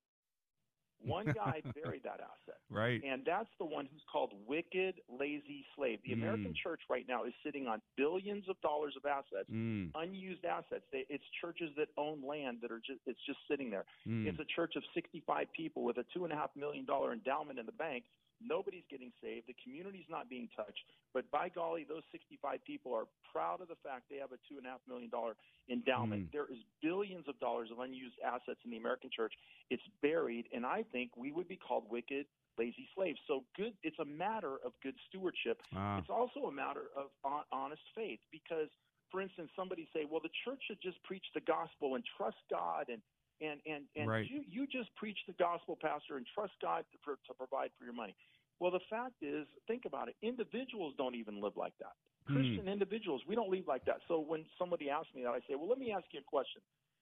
[1.02, 2.60] one guy buried that asset.
[2.68, 3.02] Right.
[3.02, 5.98] And that's the one who's called wicked, lazy slave.
[6.04, 6.56] The American Mm.
[6.56, 9.92] church right now is sitting on billions of dollars of assets, Mm.
[9.94, 10.84] unused assets.
[10.92, 13.86] They, it's churches that own land that are just it's just sitting there.
[14.06, 14.26] Mm.
[14.26, 17.58] It's a church of 65 people with a two and a half million dollar endowment
[17.58, 18.04] in the bank.
[18.40, 19.46] Nobody's getting saved.
[19.46, 20.84] The community's not being touched.
[21.12, 24.56] But by golly, those 65 people are proud of the fact they have a two
[24.56, 25.36] and a half million dollar
[25.68, 26.28] endowment.
[26.28, 26.32] Mm.
[26.32, 29.32] There is billions of dollars of unused assets in the American church.
[29.70, 32.26] It's buried, and I think we would be called wicked,
[32.58, 33.18] lazy slaves.
[33.26, 33.74] So good.
[33.82, 35.60] It's a matter of good stewardship.
[35.74, 35.98] Ah.
[35.98, 37.10] It's also a matter of
[37.52, 38.68] honest faith because,
[39.10, 42.88] for instance, somebody say, "Well, the church should just preach the gospel and trust God
[42.88, 43.02] and."
[43.40, 44.28] And and and Right.
[44.28, 47.84] you you just preach the gospel, pastor, and trust God to, for, to provide for
[47.84, 48.14] your money.
[48.60, 50.16] Well, the fact is, think about it.
[50.20, 51.96] Individuals don't even live like that.
[52.26, 52.34] Hmm.
[52.34, 54.00] Christian individuals, we don't live like that.
[54.06, 56.60] So when somebody asks me that, I say, well, let me ask you a question.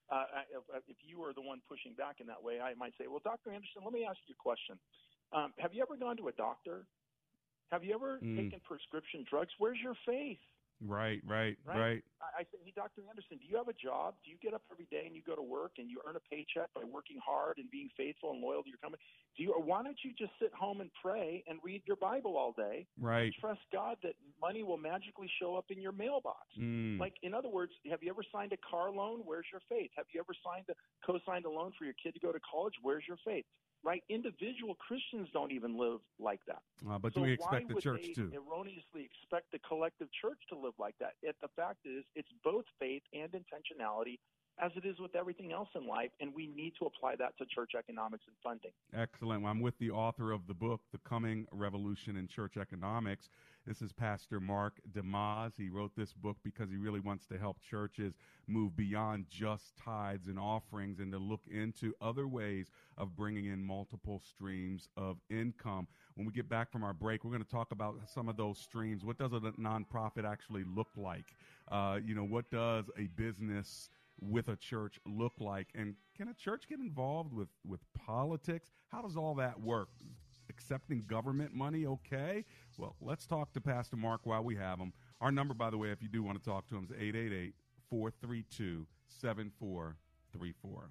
[0.08, 0.24] Uh,
[0.54, 3.20] if, if you were the one pushing back in that way, I might say, well,
[3.24, 3.50] Dr.
[3.50, 4.78] Anderson, let me ask you a question.
[5.32, 6.86] Um, have you ever gone to a doctor?
[7.70, 8.36] Have you ever Mm.
[8.36, 9.52] taken prescription drugs?
[9.58, 10.38] Where's your faith?
[10.80, 11.78] Right, right, Right?
[11.78, 12.02] right.
[12.22, 13.02] I, I say, hey, Dr.
[13.10, 14.14] Anderson, do you have a job?
[14.24, 16.20] Do you get up every day and you go to work and you earn a
[16.30, 19.02] paycheck by working hard and being faithful and loyal to your company?
[19.36, 22.36] Do you, or why don't you just sit home and pray and read your Bible
[22.36, 22.86] all day?
[23.00, 23.34] Right.
[23.34, 26.46] And trust God that money will magically show up in your mailbox.
[26.58, 26.98] Mm.
[27.00, 29.22] Like, in other words, have you ever signed a car loan?
[29.24, 29.90] Where's your faith?
[29.96, 32.74] Have you ever signed a co-signed a loan for your kid to go to college?
[32.82, 33.44] Where's your faith?
[33.84, 34.02] Right?
[34.08, 36.62] Individual Christians don't even live like that.
[36.82, 38.32] Uh, but so do we why expect the would church they to?
[38.34, 41.12] erroneously expect the collective church to live like that?
[41.22, 44.18] The fact is, it's both faith and intentionality,
[44.60, 47.46] as it is with everything else in life, and we need to apply that to
[47.46, 48.72] church economics and funding.
[48.94, 49.42] Excellent.
[49.42, 53.30] Well, I'm with the author of the book, The Coming Revolution in Church Economics.
[53.66, 55.52] This is Pastor Mark DeYmaz.
[55.56, 58.14] He wrote this book because he really wants to help churches
[58.46, 63.62] move beyond just tithes and offerings and to look into other ways of bringing in
[63.62, 65.86] multiple streams of income.
[66.14, 68.58] When we get back from our break, we're going to talk about some of those
[68.58, 69.04] streams.
[69.04, 71.34] What does a nonprofit actually look like?
[71.70, 75.68] Uh, you know, what does a business with a church look like?
[75.74, 78.70] And can a church get involved with, with politics?
[78.88, 79.88] How does all that work?
[80.50, 82.44] Accepting government money, okay?
[82.78, 84.92] Well, let's talk to Pastor Mark while we have him.
[85.20, 87.54] Our number, by the way, if you do want to talk to him, is 888
[87.90, 90.90] 432 7434.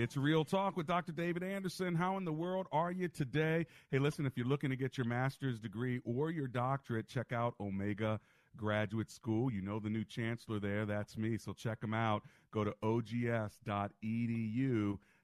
[0.00, 1.12] It's Real Talk with Dr.
[1.12, 1.94] David Anderson.
[1.94, 3.66] How in the world are you today?
[3.90, 7.54] Hey, listen, if you're looking to get your master's degree or your doctorate, check out
[7.60, 8.18] Omega
[8.56, 9.52] Graduate School.
[9.52, 10.86] You know the new chancellor there.
[10.86, 11.36] That's me.
[11.36, 12.22] So check them out.
[12.50, 13.50] Go to ogs.edu.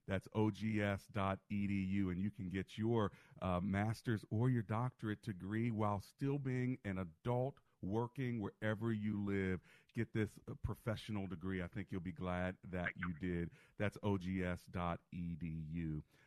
[0.06, 1.40] That's ogs.edu,
[2.10, 6.98] and you can get your uh, master's or your doctorate degree while still being an
[6.98, 9.60] adult working wherever you live.
[9.96, 11.62] Get this uh, professional degree.
[11.62, 13.50] I think you'll be glad that you did.
[13.78, 14.60] That's ogs.edu.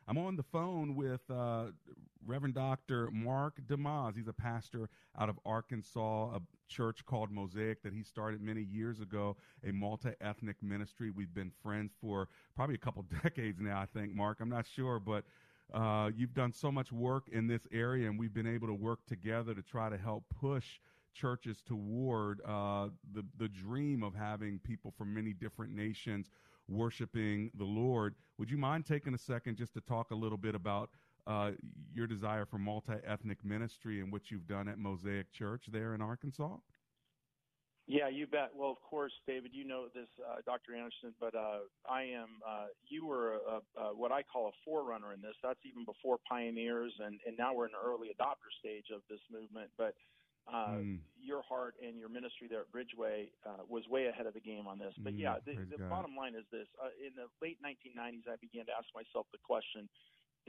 [0.08, 1.66] I'm on the phone with uh,
[2.26, 3.12] Reverend Dr.
[3.12, 4.16] Mark DeYmaz.
[4.16, 4.90] He's a pastor
[5.20, 10.10] out of Arkansas, a church called Mosaic that he started many years ago, a multi
[10.20, 11.12] ethnic ministry.
[11.12, 14.40] We've been friends for probably a couple decades now, I think, Mark.
[14.42, 15.26] I'm not sure, but
[15.74, 19.06] uh, you've done so much work in this area, and we've been able to work
[19.08, 20.80] together to try to help push
[21.14, 26.30] churches toward uh, the the dream of having people from many different nations
[26.68, 28.16] worshiping the Lord.
[28.38, 30.90] Would you mind taking a second just to talk a little bit about
[31.28, 31.52] uh,
[31.94, 36.02] your desire for multi ethnic ministry and what you've done at Mosaic Church there in
[36.02, 36.58] Arkansas?
[37.90, 38.52] Yeah, you bet.
[38.54, 40.78] Well, of course, David, you know this, uh, Dr.
[40.78, 42.38] Anderson, but uh, I am.
[42.48, 45.34] Uh, you were a, a, what I call a forerunner in this.
[45.42, 49.22] That's even before pioneers, and, and now we're in the early adopter stage of this
[49.34, 49.72] movement.
[49.76, 49.96] But
[50.52, 50.98] uh, mm.
[51.22, 54.68] your heart and your ministry there at Bridgeway uh, was way ahead of the game
[54.68, 54.94] on this.
[54.98, 58.38] But mm, yeah, the, the bottom line is this: uh, in the late 1990s, I
[58.42, 59.90] began to ask myself the question.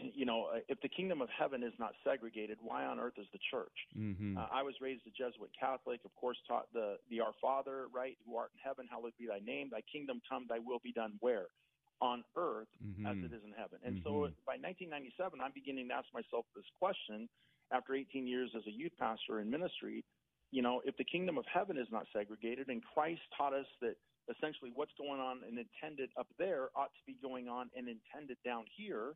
[0.01, 3.26] You know, uh, if the kingdom of heaven is not segregated, why on earth is
[3.34, 3.74] the church?
[3.98, 4.38] Mm-hmm.
[4.38, 8.16] Uh, I was raised a Jesuit Catholic, of course, taught the the Our Father, right,
[8.24, 9.68] who art in heaven, hallowed be Thy name.
[9.68, 11.18] Thy kingdom come, Thy will be done.
[11.20, 11.53] Where?
[12.01, 13.05] On earth mm-hmm.
[13.05, 13.76] as it is in heaven.
[13.84, 14.32] And mm-hmm.
[14.32, 17.28] so by 1997, I'm beginning to ask myself this question
[17.73, 20.05] after 18 years as a youth pastor in ministry
[20.51, 23.95] you know, if the kingdom of heaven is not segregated, and Christ taught us that
[24.29, 28.37] essentially what's going on and intended up there ought to be going on and intended
[28.45, 29.14] down here.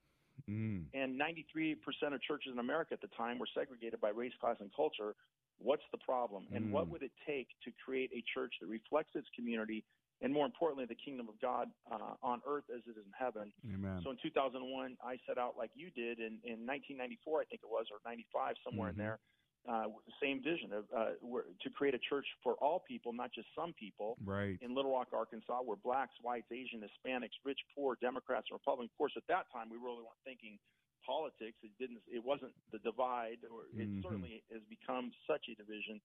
[0.48, 0.84] Mm.
[0.94, 1.76] And 93%
[2.12, 5.14] of churches in America at the time were segregated by race, class, and culture.
[5.58, 6.46] What's the problem?
[6.52, 6.70] And Mm.
[6.70, 9.84] what would it take to create a church that reflects its community
[10.22, 13.52] and, more importantly, the kingdom of God uh, on earth as it is in heaven?
[13.72, 14.00] Amen.
[14.04, 17.70] So in 2001, I set out like you did in, in 1994, I think it
[17.70, 19.00] was, or 95, somewhere Mm-hmm.
[19.00, 19.18] in there
[19.64, 21.16] uh, with the same vision of uh,
[21.64, 24.16] to create a church for all people, not just some people.
[24.24, 24.58] Right.
[24.60, 28.92] In Little Rock, Arkansas, where blacks, whites, Asian, Hispanics, rich, poor, Democrats, and Republicans.
[28.92, 30.58] Of course, at that time, we really weren't thinking
[31.00, 31.56] politics.
[31.64, 32.00] It didn't.
[32.08, 34.02] It wasn't the divide, or it Mhm.
[34.04, 36.00] certainly has become such a division.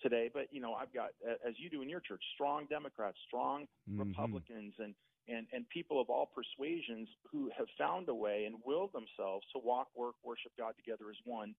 [0.00, 0.30] Today.
[0.32, 1.10] But you know, I've got,
[1.46, 3.98] as you do in your church, strong Democrats, strong Mhm.
[3.98, 4.94] Republicans, and
[5.28, 9.58] and and people of all persuasions who have found a way and willed themselves to
[9.58, 11.54] walk, work, worship God together as one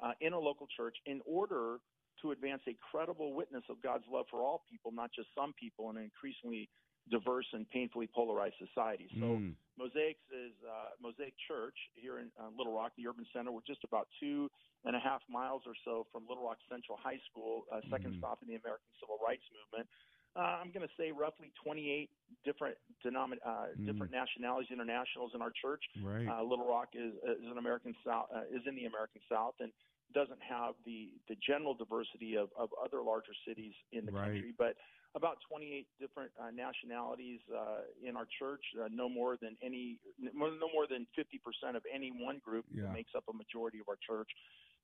[0.00, 1.78] uh, in a local church in order
[2.22, 5.88] to advance a credible witness of God's love for all people, not just some people,
[5.88, 6.68] and an increasingly
[7.08, 9.08] diverse and painfully polarized society.
[9.18, 9.54] So Mm.
[9.78, 13.50] Mosaics is uh, Mosaic Church here in uh, Little Rock, the urban center.
[13.50, 14.50] We're just about two
[14.84, 18.18] and a half miles or so from Little Rock Central High School, uh, second Mhm.
[18.18, 19.88] stop in the American Civil Rights Movement.
[20.36, 22.10] Uh, I'm going to say roughly 28
[22.44, 23.86] different denomin- uh, Mm.
[23.86, 25.82] different nationalities, internationals in our church.
[26.00, 26.28] Right.
[26.28, 29.72] Uh, Little Rock is, is an American South uh, is in the American South and
[30.12, 34.24] doesn't have the the general diversity of, of other larger cities in the Right.
[34.32, 34.76] country, but
[35.14, 40.68] about 28 different uh, nationalities uh, in our church, uh, no more than any no
[40.72, 42.92] more than 50% of any one group Yeah.
[42.92, 44.28] makes up a majority of our church.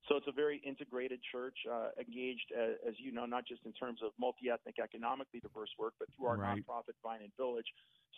[0.09, 3.73] So it's a very integrated church, uh, engaged, uh, as you know, not just in
[3.73, 6.65] terms of multi-ethnic, economically diverse work, but through our Right.
[6.65, 7.67] nonprofit Vine and Village,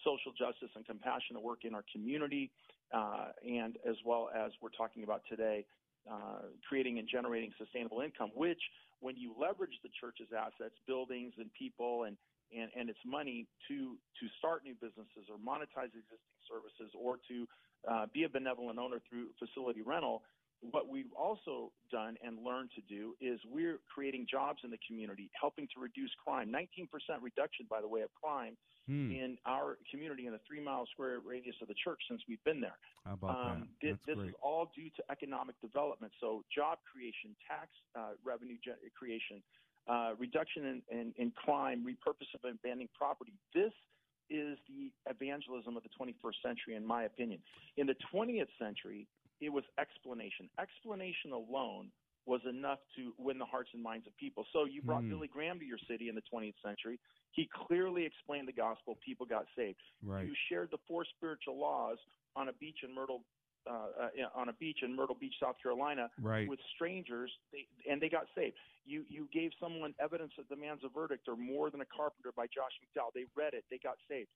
[0.05, 2.51] social justice and compassionate work in our community,
[2.93, 5.65] uh, and as well as we're talking about today,
[6.11, 8.61] uh, creating and generating sustainable income, which
[9.01, 12.17] when you leverage the church's assets, buildings and people and,
[12.51, 17.47] and, and its money to, to start new businesses or monetize existing services or to
[17.87, 20.23] uh, be a benevolent owner through facility rental,
[20.61, 25.31] what we've also done and learned to do is we're creating jobs in the community,
[25.39, 26.51] helping to reduce crime.
[26.53, 26.89] 19%
[27.23, 28.57] reduction, by the way, of crime
[28.87, 29.13] Hmm.
[29.13, 32.59] in our community in a three mile square radius of the church since we've been
[32.61, 32.79] there.
[33.05, 33.89] How about Um, that?
[33.91, 34.29] That's this great.
[34.31, 36.13] is all due to economic development.
[36.21, 39.43] So, job creation, tax uh, revenue ge- creation,
[39.89, 43.35] uh, reduction in, in, in crime, repurpose of abandoned property.
[43.53, 43.73] This
[44.31, 47.43] is the evangelism of the 21st century, in my opinion.
[47.77, 49.07] In the 20th century,
[49.41, 50.49] it was explanation.
[50.59, 51.91] Explanation alone
[52.27, 54.45] was enough to win the hearts and minds of people.
[54.53, 55.11] So you brought Hmm.
[55.11, 56.99] Billy Graham to your city in the 20th century.
[57.33, 58.97] He clearly explained the gospel.
[59.05, 59.81] People got saved.
[60.03, 60.27] Right.
[60.27, 61.99] You shared the four spiritual laws
[62.37, 63.25] on a beach in Myrtle,
[63.67, 66.47] uh, uh, on a beach in Myrtle Beach, South Carolina, Right.
[66.49, 68.57] with strangers, they, and they got saved.
[68.85, 72.47] You you gave someone evidence that demands a verdict, or more than a carpenter by
[72.47, 73.13] Josh McDowell.
[73.15, 73.65] They read it.
[73.71, 74.31] They got saved.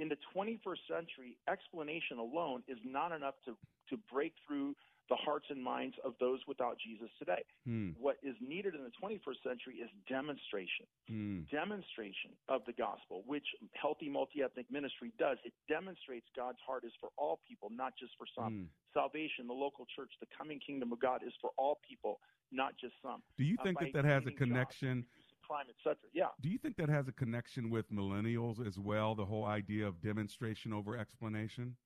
[0.00, 3.56] In the 21st century, explanation alone is not enough to
[3.90, 4.74] to break through
[5.08, 7.42] the hearts and minds of those without Jesus today.
[7.66, 7.90] Hmm.
[7.98, 11.40] What is needed in the 21st century is demonstration Hmm.
[11.50, 15.38] demonstration of the gospel, which healthy multi ethnic ministry does.
[15.44, 18.52] It demonstrates God's heart is for all people, not just for some.
[18.54, 18.64] Hmm.
[18.94, 22.20] Salvation, the local church, the coming kingdom of God is for all people,
[22.52, 23.22] not just some.
[23.36, 25.04] Do you Uh, think by that that has a connection?
[25.50, 25.96] Crime, etc.
[26.14, 26.26] Yeah.
[26.40, 29.14] Do you think that has a connection with millennials as well?
[29.16, 31.76] The whole idea of demonstration over explanation.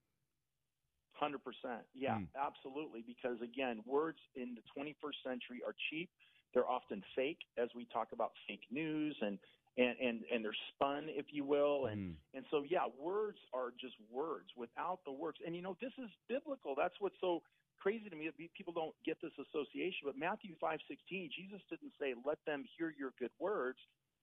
[1.13, 1.83] Hundred percent.
[1.95, 2.25] Yeah, Hmm.
[2.37, 3.03] absolutely.
[3.07, 6.11] Because again, words in the 21st century are cheap.
[6.53, 9.39] They're often fake, as we talk about fake news and
[9.77, 11.87] and and, and they're spun, if you will.
[11.87, 12.37] And Hmm.
[12.37, 15.39] and so yeah, words are just words without the works.
[15.45, 16.75] And you know, this is biblical.
[16.77, 17.43] That's what's so
[17.85, 20.09] crazy to me that people don't get this association.
[20.09, 23.79] But Matthew five sixteen, Jesus didn't say, "Let them hear your good words."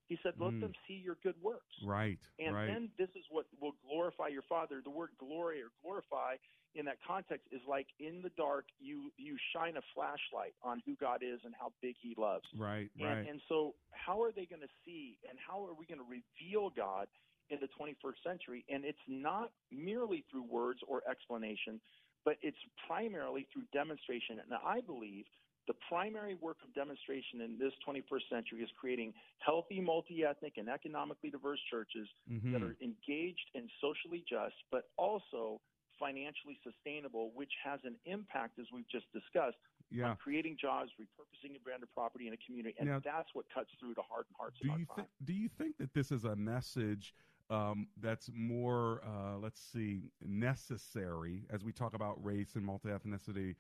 [0.09, 0.59] He said, "Let Hmm.
[0.62, 2.20] them see your good works." Right.
[2.39, 2.66] And right.
[2.68, 4.82] then this is what will glorify your Father.
[4.82, 6.38] The word glory or glorify
[6.74, 10.95] in that context is like in the dark, you you shine a flashlight on who
[10.95, 12.47] God is and how big He loves.
[12.55, 12.89] right.
[12.99, 13.28] And, right.
[13.30, 16.70] and so, how are they going to see and how are we going to reveal
[16.70, 17.07] God
[17.49, 18.66] in the 21st century?
[18.70, 21.80] And it's not merely through words or explanation,
[22.26, 22.57] but it's
[22.88, 24.39] primarily through demonstration.
[24.39, 25.26] And I believe
[25.67, 30.67] the primary work of demonstration in this 21st century is creating healthy, multi ethnic, and
[30.69, 32.61] economically diverse churches that Mhm.
[32.61, 35.61] are engaged and socially just, but also
[35.99, 39.57] financially sustainable, which has an impact, as we've just discussed,
[39.91, 40.09] Yeah.
[40.09, 43.93] on creating jobs, repurposing abandoned property in a community, and Now- that's what cuts through
[43.93, 45.07] to heart and hearts Do of our you time.
[45.24, 47.13] Do you think that this is a message
[47.52, 53.56] um, that's more, uh, let's see, necessary as we talk about race and multi ethnicity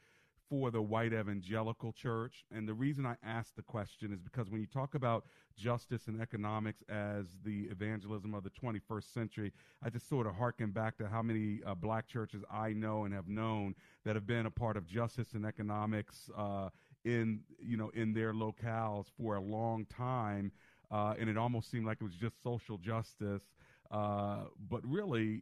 [0.49, 2.45] for the white evangelical church?
[2.51, 5.25] And the reason I ask the question is because when you talk about
[5.57, 9.51] justice and economics as the evangelism of the 21st century,
[9.83, 13.13] I just sort of harken back to how many uh, black churches I know and
[13.13, 13.75] have known
[14.05, 16.69] that have been a part of justice and economics uh,
[17.03, 20.51] in you know in their locales for a long time,
[20.91, 23.43] uh, and it almost seemed like it was just social justice.
[23.91, 25.41] Uh, but really,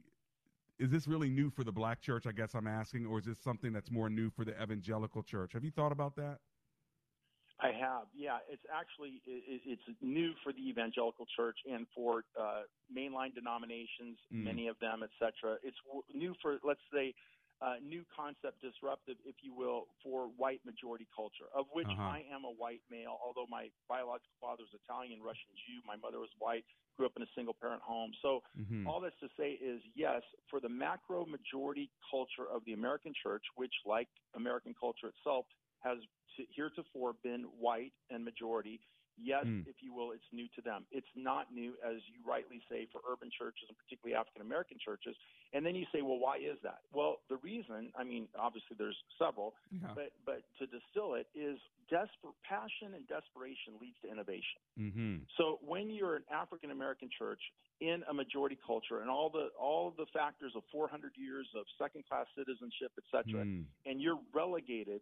[0.80, 2.26] is this really new for the black church?
[2.26, 5.54] I guess I'm asking, or is this something that's more new for the evangelical church?
[5.54, 6.40] Have you thought about that?
[7.62, 8.38] I have, yeah.
[8.50, 12.62] It's actually it, it's new for the evangelical church and for uh,
[12.96, 14.46] mainline denominations, Mm.
[14.46, 15.58] many of them, et cetera.
[15.62, 17.14] It's w- new for let's say
[17.62, 22.04] uh, new concept disruptive, if you will, for white majority culture, of which Uh-huh.
[22.06, 25.82] I am a white male, although my biological father was Italian, Russian Jew.
[25.86, 26.66] My mother was white,
[26.98, 28.12] grew up in a single parent home.
[28.22, 28.86] So, Mhm.
[28.86, 33.44] all this to say is yes, for the macro majority culture of the American church,
[33.56, 35.46] which, like American culture itself,
[35.80, 35.98] has
[36.38, 38.80] to, heretofore been white and majority.
[39.22, 39.68] Yes, Mm.
[39.68, 40.86] if you will, it's new to them.
[40.92, 45.16] It's not new, as you rightly say, for urban churches and particularly African American churches.
[45.54, 46.82] And then you say, well, why is that?
[46.94, 49.94] Well, the reason, I mean, obviously there's several, Yeah.
[49.94, 51.60] but but to distill it is
[51.90, 54.62] desperate passion and desperation leads to innovation.
[54.78, 55.16] Mm-hmm.
[55.38, 57.42] So when you're an African American church
[57.82, 62.06] in a majority culture and all the all the factors of 400 years of second
[62.08, 63.66] class citizenship, et cetera, Mm.
[63.86, 65.02] and you're relegated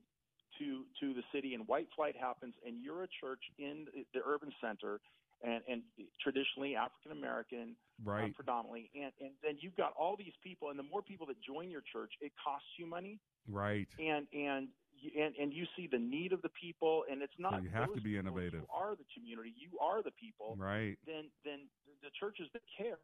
[0.59, 4.51] to to the city and white flight happens and you're a church in the urban
[4.61, 4.99] center
[5.43, 5.81] and and
[6.21, 8.31] traditionally African American Right.
[8.31, 11.37] uh, predominantly and and then you've got all these people and the more people that
[11.41, 13.87] join your church it costs you money Right.
[13.99, 14.69] and and
[14.99, 17.93] you- and and you see the need of the people and it's not you have
[17.93, 18.61] to be innovative.
[18.61, 20.97] you are the community you are the people Right.
[21.05, 21.69] then then
[22.01, 22.97] the churches that care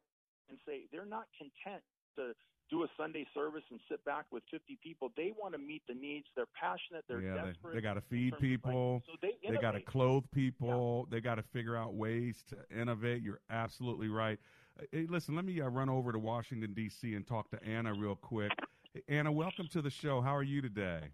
[0.49, 1.83] and say they're not content
[2.15, 2.33] to
[2.69, 5.11] do a Sunday service and sit back with 50 people.
[5.15, 6.25] They want to meet the needs.
[6.35, 7.03] They're passionate.
[7.07, 7.73] They're yeah, desperate.
[7.73, 9.03] they, they got to feed terms of, like- people.
[9.05, 11.07] so they they got to clothe people.
[11.11, 13.21] They got to figure out ways to innovate.
[13.21, 14.39] You're absolutely right.
[14.79, 17.13] Uh, Hey, listen, let me uh, run over to Washington D.C.
[17.13, 18.51] and talk to Anna real quick.
[18.93, 20.21] Hey, Anna, welcome to the show.
[20.21, 21.09] How are you today?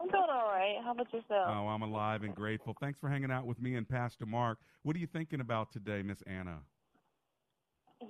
[0.00, 0.76] I'm doing all right.
[0.84, 1.46] How about yourself?
[1.48, 2.76] Oh, I'm alive and grateful.
[2.80, 4.58] Thanks for hanging out with me and Pastor Mark.
[4.82, 6.58] What are you thinking about today, Miss Anna?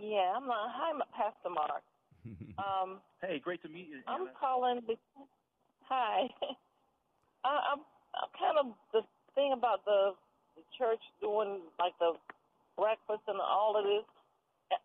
[0.01, 1.83] Yeah, I'm uh, hi, Pastor Mark.
[2.59, 4.01] Um, hey, great to meet you.
[4.07, 4.31] I'm Anna.
[4.39, 4.81] calling.
[4.87, 5.01] Be-
[5.89, 6.29] hi.
[7.45, 7.81] I, I'm,
[8.15, 9.03] I'm kind of the
[9.35, 10.13] thing about the,
[10.57, 12.15] the church doing like the
[12.77, 14.05] breakfast and all of this.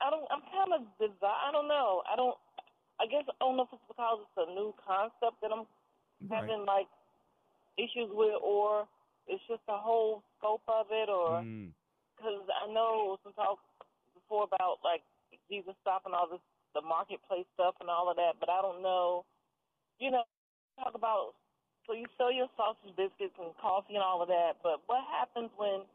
[0.02, 0.26] I don't.
[0.32, 0.82] I'm kind of.
[1.00, 2.04] desi- I don't know.
[2.12, 2.36] I don't.
[3.00, 5.68] I guess I don't know if it's because it's a new concept that I'm
[6.30, 6.50] Right.
[6.50, 6.88] having like
[7.78, 8.88] issues with, or
[9.28, 11.72] it's just the whole scope of it, or Mm,
[12.18, 13.60] because I know some talk
[14.28, 15.08] before about like
[15.48, 16.44] Jesus stopping all this
[16.76, 19.24] the marketplace stuff and all of that, but I don't know.
[20.04, 20.28] You know,
[20.78, 21.34] talk about
[21.88, 25.50] so you sell your sausage biscuits and coffee and all of that, but what happens
[25.56, 25.88] when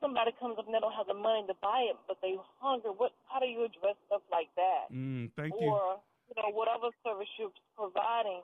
[0.00, 2.90] somebody comes up and they don't have the money to buy it, but they hungry?
[2.96, 3.12] What?
[3.28, 4.88] How do you address stuff like that?
[4.88, 5.68] mm, thank you.
[5.68, 6.00] or
[6.32, 8.40] you know, whatever service you're providing,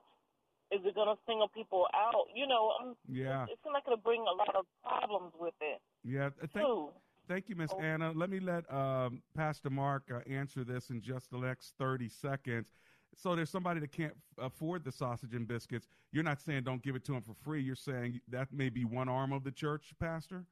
[0.68, 2.28] is it going to single people out?
[2.36, 3.48] You know, um, Yeah.
[3.48, 5.80] it seems like it'll bring a lot of problems with it.
[6.05, 6.92] Yeah, thank, Too.
[7.31, 8.12] Thank you, Miss Anna.
[8.12, 12.72] Let me let um, Pastor Mark uh, answer this in just the next 30 seconds.
[13.16, 15.87] So there's somebody that can't afford the sausage and biscuits.
[16.11, 17.62] You're not saying don't give it to them for free.
[17.62, 20.45] You're saying that may be one arm of the church, Pastor?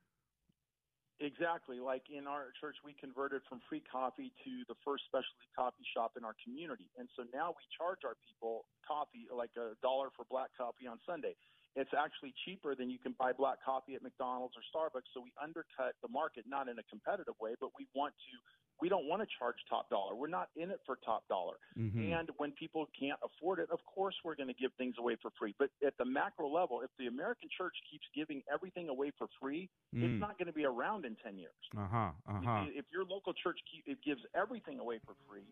[1.18, 1.80] Exactly.
[1.80, 6.12] Like in our church, we converted from free coffee to the first specialty coffee shop
[6.16, 6.86] in our community.
[6.96, 10.98] And so now we charge our people coffee like a dollar for black coffee on
[11.02, 11.34] Sunday.
[11.76, 15.06] It's actually cheaper than you can buy black coffee at McDonald's or Starbucks.
[15.14, 18.34] So we undercut the market, not in a competitive way, but we want to,
[18.80, 20.14] we don't want to charge top dollar.
[20.16, 21.54] We're not in it for top dollar.
[21.78, 22.12] Mhm.
[22.18, 25.30] And when people can't afford it, of course we're going to give things away for
[25.38, 25.54] free.
[25.58, 29.68] But at the macro level, if the American church keeps giving everything away for free,
[29.94, 30.02] Mm.
[30.14, 31.54] it's not going to be around in 10 years.
[31.76, 32.10] Uh huh.
[32.26, 32.64] Uh huh.
[32.68, 35.46] If, if your local church keep, it gives everything away for free,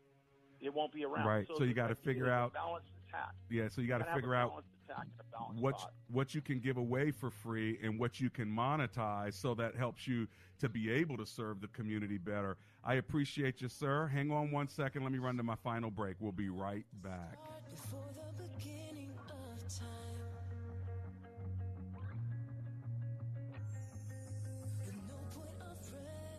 [0.60, 1.26] it won't be around.
[1.26, 1.46] Right.
[1.56, 3.34] So you gotta figure is a out- balanced attack.
[3.50, 5.80] Yeah, so you got to gotta have a figure out attack and a balanced what
[5.80, 5.92] thought.
[6.10, 10.06] what you can give away for free and what you can monetize so that helps
[10.06, 10.26] you
[10.60, 12.56] to be able to serve the community better.
[12.84, 14.06] I appreciate you, sir.
[14.06, 15.02] Hang on one second.
[15.02, 16.16] Let me run to my final break.
[16.20, 17.38] We'll be right back.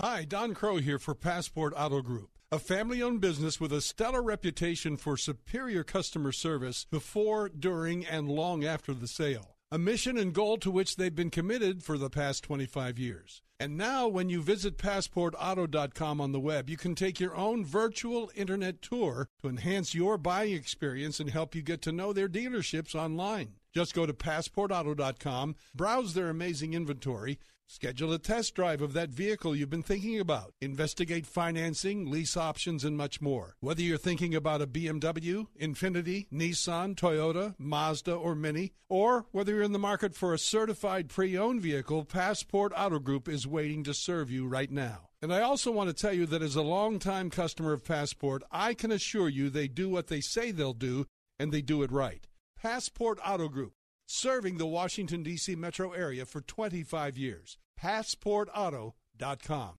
[0.00, 2.28] Hi, Don Crow here for Passport Auto Group.
[2.52, 8.28] a family owned business with a stellar reputation for superior customer service before, during, and
[8.28, 9.56] long after the sale.
[9.72, 13.40] A mission and goal to which they've been committed for the past 25 years.
[13.58, 18.30] And now, when you visit PassportAuto.com on the web, you can take your own virtual
[18.34, 22.94] internet tour to enhance your buying experience and help you get to know their dealerships
[22.94, 23.54] online.
[23.74, 27.38] Just go to PassportAuto.com, browse their amazing inventory,
[27.68, 30.54] Schedule a test drive of that vehicle you've been thinking about.
[30.60, 33.56] Investigate financing, lease options, and much more.
[33.58, 39.64] Whether you're thinking about a BMW, Infiniti, Nissan, Toyota, Mazda, or Mini, or whether you're
[39.64, 43.94] in the market for a certified pre owned vehicle, Passport Auto Group is waiting to
[43.94, 45.08] serve you right now.
[45.20, 48.74] And I also want to tell you that as a longtime customer of Passport, I
[48.74, 51.06] can assure you they do what they say they'll do,
[51.36, 52.28] and they do it right.
[52.56, 53.72] Passport Auto Group
[54.06, 55.54] serving the Washington, D.C.
[55.56, 57.58] metro area for 25 years.
[57.82, 59.74] PassportAuto.com.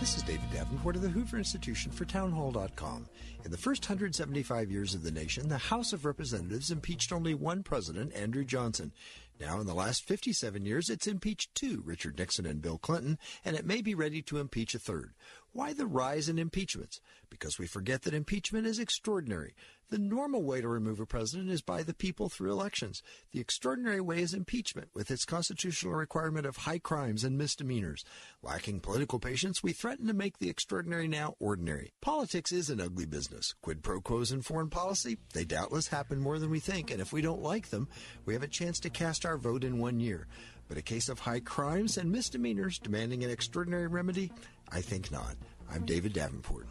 [0.00, 3.06] This is David Davenport of the Hoover Institution for Townhall.com.
[3.44, 7.62] In the first 175 years of the nation, the House of Representatives impeached only one
[7.62, 8.92] president, Andrew Johnson.
[9.38, 13.56] Now, in the last 57 years, it's impeached two, Richard Nixon and Bill Clinton, and
[13.56, 15.12] it may be ready to impeach a third.
[15.52, 17.00] Why the rise in impeachments?
[17.28, 19.54] Because we forget that impeachment is extraordinary.
[19.90, 23.02] The normal way to remove a president is by the people through elections.
[23.32, 28.04] The extraordinary way is impeachment, with its constitutional requirement of high crimes and misdemeanors.
[28.40, 31.92] Lacking political patience, we threaten to make the extraordinary now ordinary.
[32.00, 33.56] Politics is an ugly business.
[33.62, 37.12] Quid pro quos in foreign policy, they doubtless happen more than we think, and if
[37.12, 37.88] we don't like them,
[38.24, 40.28] we have a chance to cast our vote in one year.
[40.68, 44.30] But a case of high crimes and misdemeanors demanding an extraordinary remedy,
[44.70, 45.34] I think not.
[45.68, 46.68] I'm David Davenport.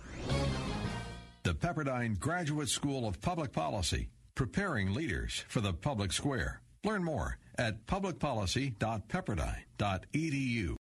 [1.50, 6.62] The Pepperdine Graduate School of Public Policy, preparing leaders for the public square.
[6.84, 10.76] Learn more at publicpolicy.pepperdine.edu.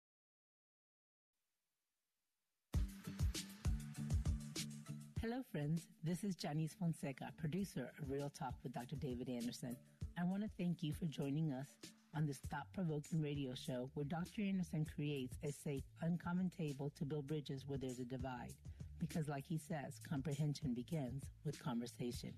[5.22, 5.86] Hello, friends.
[6.04, 8.96] This is Janice Fonseca, producer of Real Talk with Dr.
[8.96, 9.74] David Anderson.
[10.20, 11.68] I want to thank you for joining us
[12.14, 14.42] on this thought provoking radio show where Dr.
[14.42, 18.52] Anderson creates a safe, uncommon table to build bridges where there's a divide.
[18.98, 22.32] Because, like he says, comprehension begins with conversation.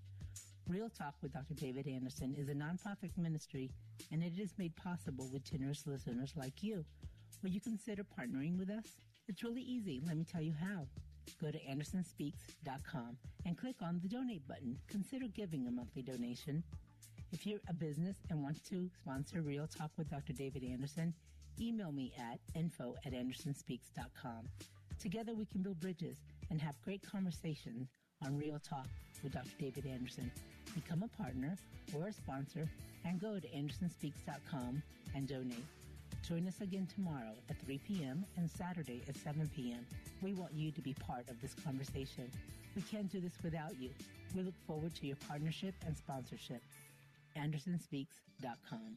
[0.68, 1.54] Real Talk with Dr.
[1.54, 3.70] David Anderson is a nonprofit ministry,
[4.12, 6.84] and it is made possible with generous listeners like you.
[7.42, 8.84] Will you consider partnering with us?
[9.26, 10.00] It's really easy.
[10.06, 10.86] Let me tell you how.
[11.40, 14.78] Go to AndersonSpeaks.com and click on the donate button.
[14.88, 16.62] Consider giving a monthly donation.
[17.32, 20.32] If you're a business and want to sponsor Real Talk with Dr.
[20.32, 21.14] David Anderson,
[21.60, 24.48] email me at info at AndersonSpeaks.com.
[24.98, 26.18] Together we can build bridges
[26.50, 27.88] and have great conversations
[28.24, 28.86] on Real Talk
[29.22, 29.48] with Dr.
[29.58, 30.30] David Anderson.
[30.74, 31.56] Become a partner
[31.94, 32.68] or a sponsor
[33.04, 34.82] and go to AndersonSpeaks.com
[35.14, 35.64] and donate.
[36.28, 38.24] Join us again tomorrow at 3 p.m.
[38.36, 39.86] and Saturday at 7 p.m.
[40.20, 42.30] We want you to be part of this conversation.
[42.76, 43.90] We can't do this without you.
[44.34, 46.62] We look forward to your partnership and sponsorship.
[47.36, 48.96] AndersonSpeaks.com.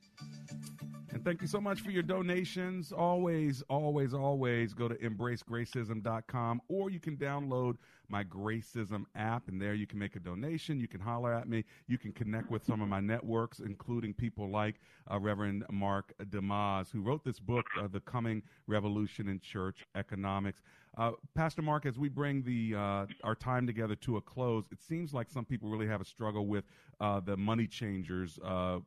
[1.12, 2.92] And thank you so much for your donations.
[2.92, 7.76] Always, always, always go to embracegracism.com or you can download
[8.10, 10.80] my Gracism app, and there you can make a donation.
[10.80, 11.64] You can holler at me.
[11.88, 14.76] You can connect with some of my networks, including people like
[15.12, 20.62] uh, Reverend Mark DeYmaz, who wrote this book, uh, The Coming Revolution in Church Economics.
[20.96, 24.82] Uh, Pastor Mark, as we bring the uh, our time together to a close, it
[24.82, 26.66] seems like some people really have a struggle with
[27.02, 28.80] uh, the money changers uh,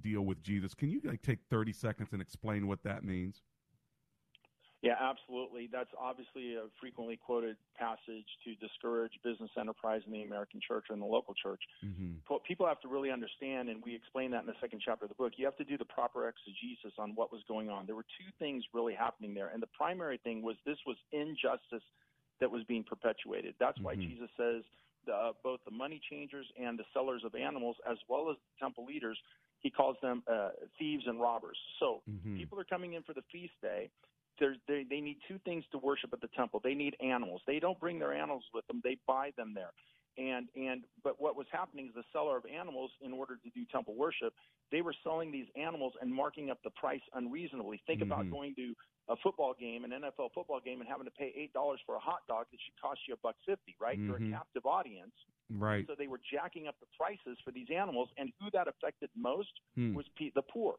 [0.00, 0.72] deal with Jesus.
[0.74, 3.42] Can you like take thirty seconds and explain what that means?
[4.82, 5.68] Yeah, absolutely.
[5.70, 10.94] That's obviously a frequently quoted passage to discourage business enterprise in the American church or
[10.94, 11.62] in the local church.
[11.86, 12.14] Mm-hmm.
[12.26, 15.08] What people have to really understand, and we explain that in the second chapter of
[15.08, 17.86] the book, you have to do the proper exegesis on what was going on.
[17.86, 19.50] There were two things really happening there.
[19.54, 21.86] And the primary thing was this was injustice
[22.40, 23.54] that was being perpetuated.
[23.60, 24.02] That's why Mhm.
[24.02, 24.64] Jesus says
[25.06, 28.58] the, uh, both the money changers and the sellers of animals, as well as the
[28.58, 29.20] temple leaders,
[29.60, 31.58] he calls them uh, thieves and robbers.
[31.78, 32.36] So Mhm.
[32.36, 33.88] people are coming in for the feast day.
[34.42, 36.60] There's, they, they need two things to worship at the temple.
[36.62, 37.40] They need animals.
[37.46, 38.80] They don't bring their animals with them.
[38.82, 39.70] They buy them there.
[40.18, 43.64] And and but what was happening is the seller of animals, in order to do
[43.72, 44.34] temple worship,
[44.70, 47.80] they were selling these animals and marking up the price unreasonably.
[47.86, 48.30] Think about Mhm.
[48.30, 48.74] going to
[49.08, 51.98] a football game, an NFL football game, and having to pay eight dollars for a
[52.00, 53.74] hot dog that should cost you a buck fifty.
[53.80, 53.96] Right?
[53.98, 54.32] You're a Mhm.
[54.32, 55.14] captive audience.
[55.48, 55.86] Right.
[55.86, 59.60] So they were jacking up the prices for these animals, and who that affected most
[59.76, 59.94] Hmm.
[59.94, 60.76] was pe- the poor.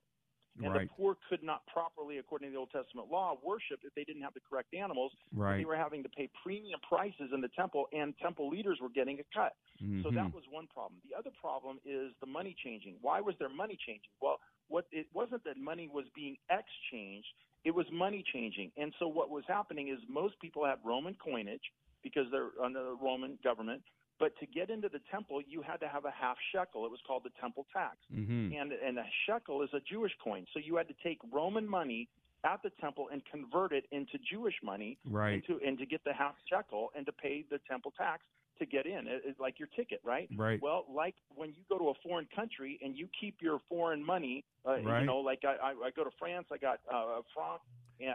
[0.61, 0.87] And Right.
[0.87, 4.21] the poor could not properly, according to the Old Testament law, worship if they didn't
[4.21, 5.11] have the correct animals.
[5.33, 5.57] Right.
[5.57, 9.19] They were having to pay premium prices in the temple, and temple leaders were getting
[9.19, 9.55] a cut.
[10.01, 10.15] So Mhm.
[10.15, 11.01] that was one problem.
[11.09, 12.97] The other problem is the money changing.
[13.01, 14.11] Why was there money changing?
[14.21, 17.27] Well, what it wasn't that money was being exchanged;
[17.65, 18.73] It was money changing.
[18.75, 21.71] And so what was happening is most people had Roman coinage
[22.03, 23.83] because they're under the Roman government.
[24.23, 26.85] But to get into the temple, you had to have a half shekel.
[26.85, 27.97] It was called the temple tax.
[28.09, 28.55] Mhm.
[28.59, 30.47] And and a shekel is a Jewish coin.
[30.53, 32.07] So you had to take Roman money
[32.45, 35.33] at the temple and convert it into Jewish money Right.
[35.33, 38.23] and to and to get the half shekel and to pay the temple tax
[38.59, 39.07] to get in.
[39.07, 40.29] It, it's like your ticket, right?
[40.37, 40.61] Right.
[40.61, 44.45] Well, like when you go to a foreign country and you keep your foreign money,
[44.65, 45.01] uh, Right.
[45.01, 47.61] you know, like I, I, I go to France, I got uh, a franc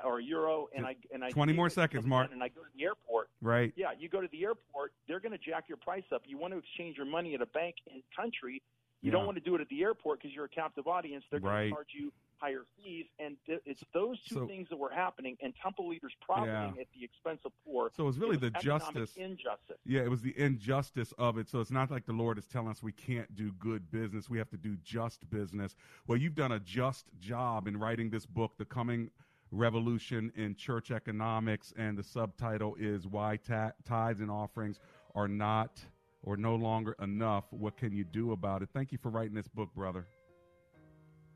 [0.05, 2.31] or euro, and I and I 20 more seconds, Mark.
[2.33, 3.29] and I go to the airport.
[3.41, 3.72] Right.
[3.76, 6.22] Yeah, you go to the airport, they're going to jack your price up.
[6.26, 8.62] You want to exchange your money at a bank in country.
[9.01, 9.12] You Yeah.
[9.12, 11.24] don't want to do it at the airport because you're a captive audience.
[11.31, 11.64] They're going Right.
[11.68, 15.37] to charge you higher fees, and th- it's those two So- things that were happening,
[15.41, 16.81] and temple leaders profiting Yeah.
[16.83, 17.91] at the expense of poor.
[17.95, 19.16] So it was really It was the justice.
[19.16, 19.79] injustice.
[19.85, 21.49] Yeah, it was the injustice of it.
[21.49, 24.29] So it's not like the Lord is telling us we can't do good business.
[24.31, 25.74] We have to do just business.
[26.07, 29.11] Well, you've done a just job in writing this book, The Coming
[29.51, 34.78] Revolution in Church Economics, and the subtitle is Why Ta- Tithes and Offerings
[35.14, 35.80] Are Not
[36.22, 37.44] or No Longer Enough.
[37.51, 38.68] What can you do about it?
[38.72, 40.07] Thank you for writing this book, brother.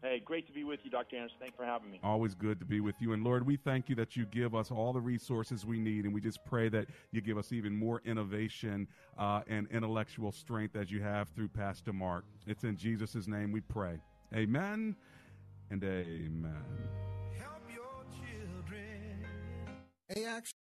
[0.03, 1.15] Hey, great to be with you, Dr.
[1.15, 1.39] Anderson.
[1.39, 2.01] Thanks for having me.
[2.03, 3.13] Always good to be with you.
[3.13, 6.05] And Lord, we thank you that you give us all the resources we need.
[6.05, 10.75] And we just pray that you give us even more innovation uh, and intellectual strength
[10.75, 12.25] as you have through Pastor Mark.
[12.49, 14.01] It's in Jesus' name we pray.
[14.35, 14.97] Amen
[15.71, 17.12] and amen.
[20.17, 20.51] AX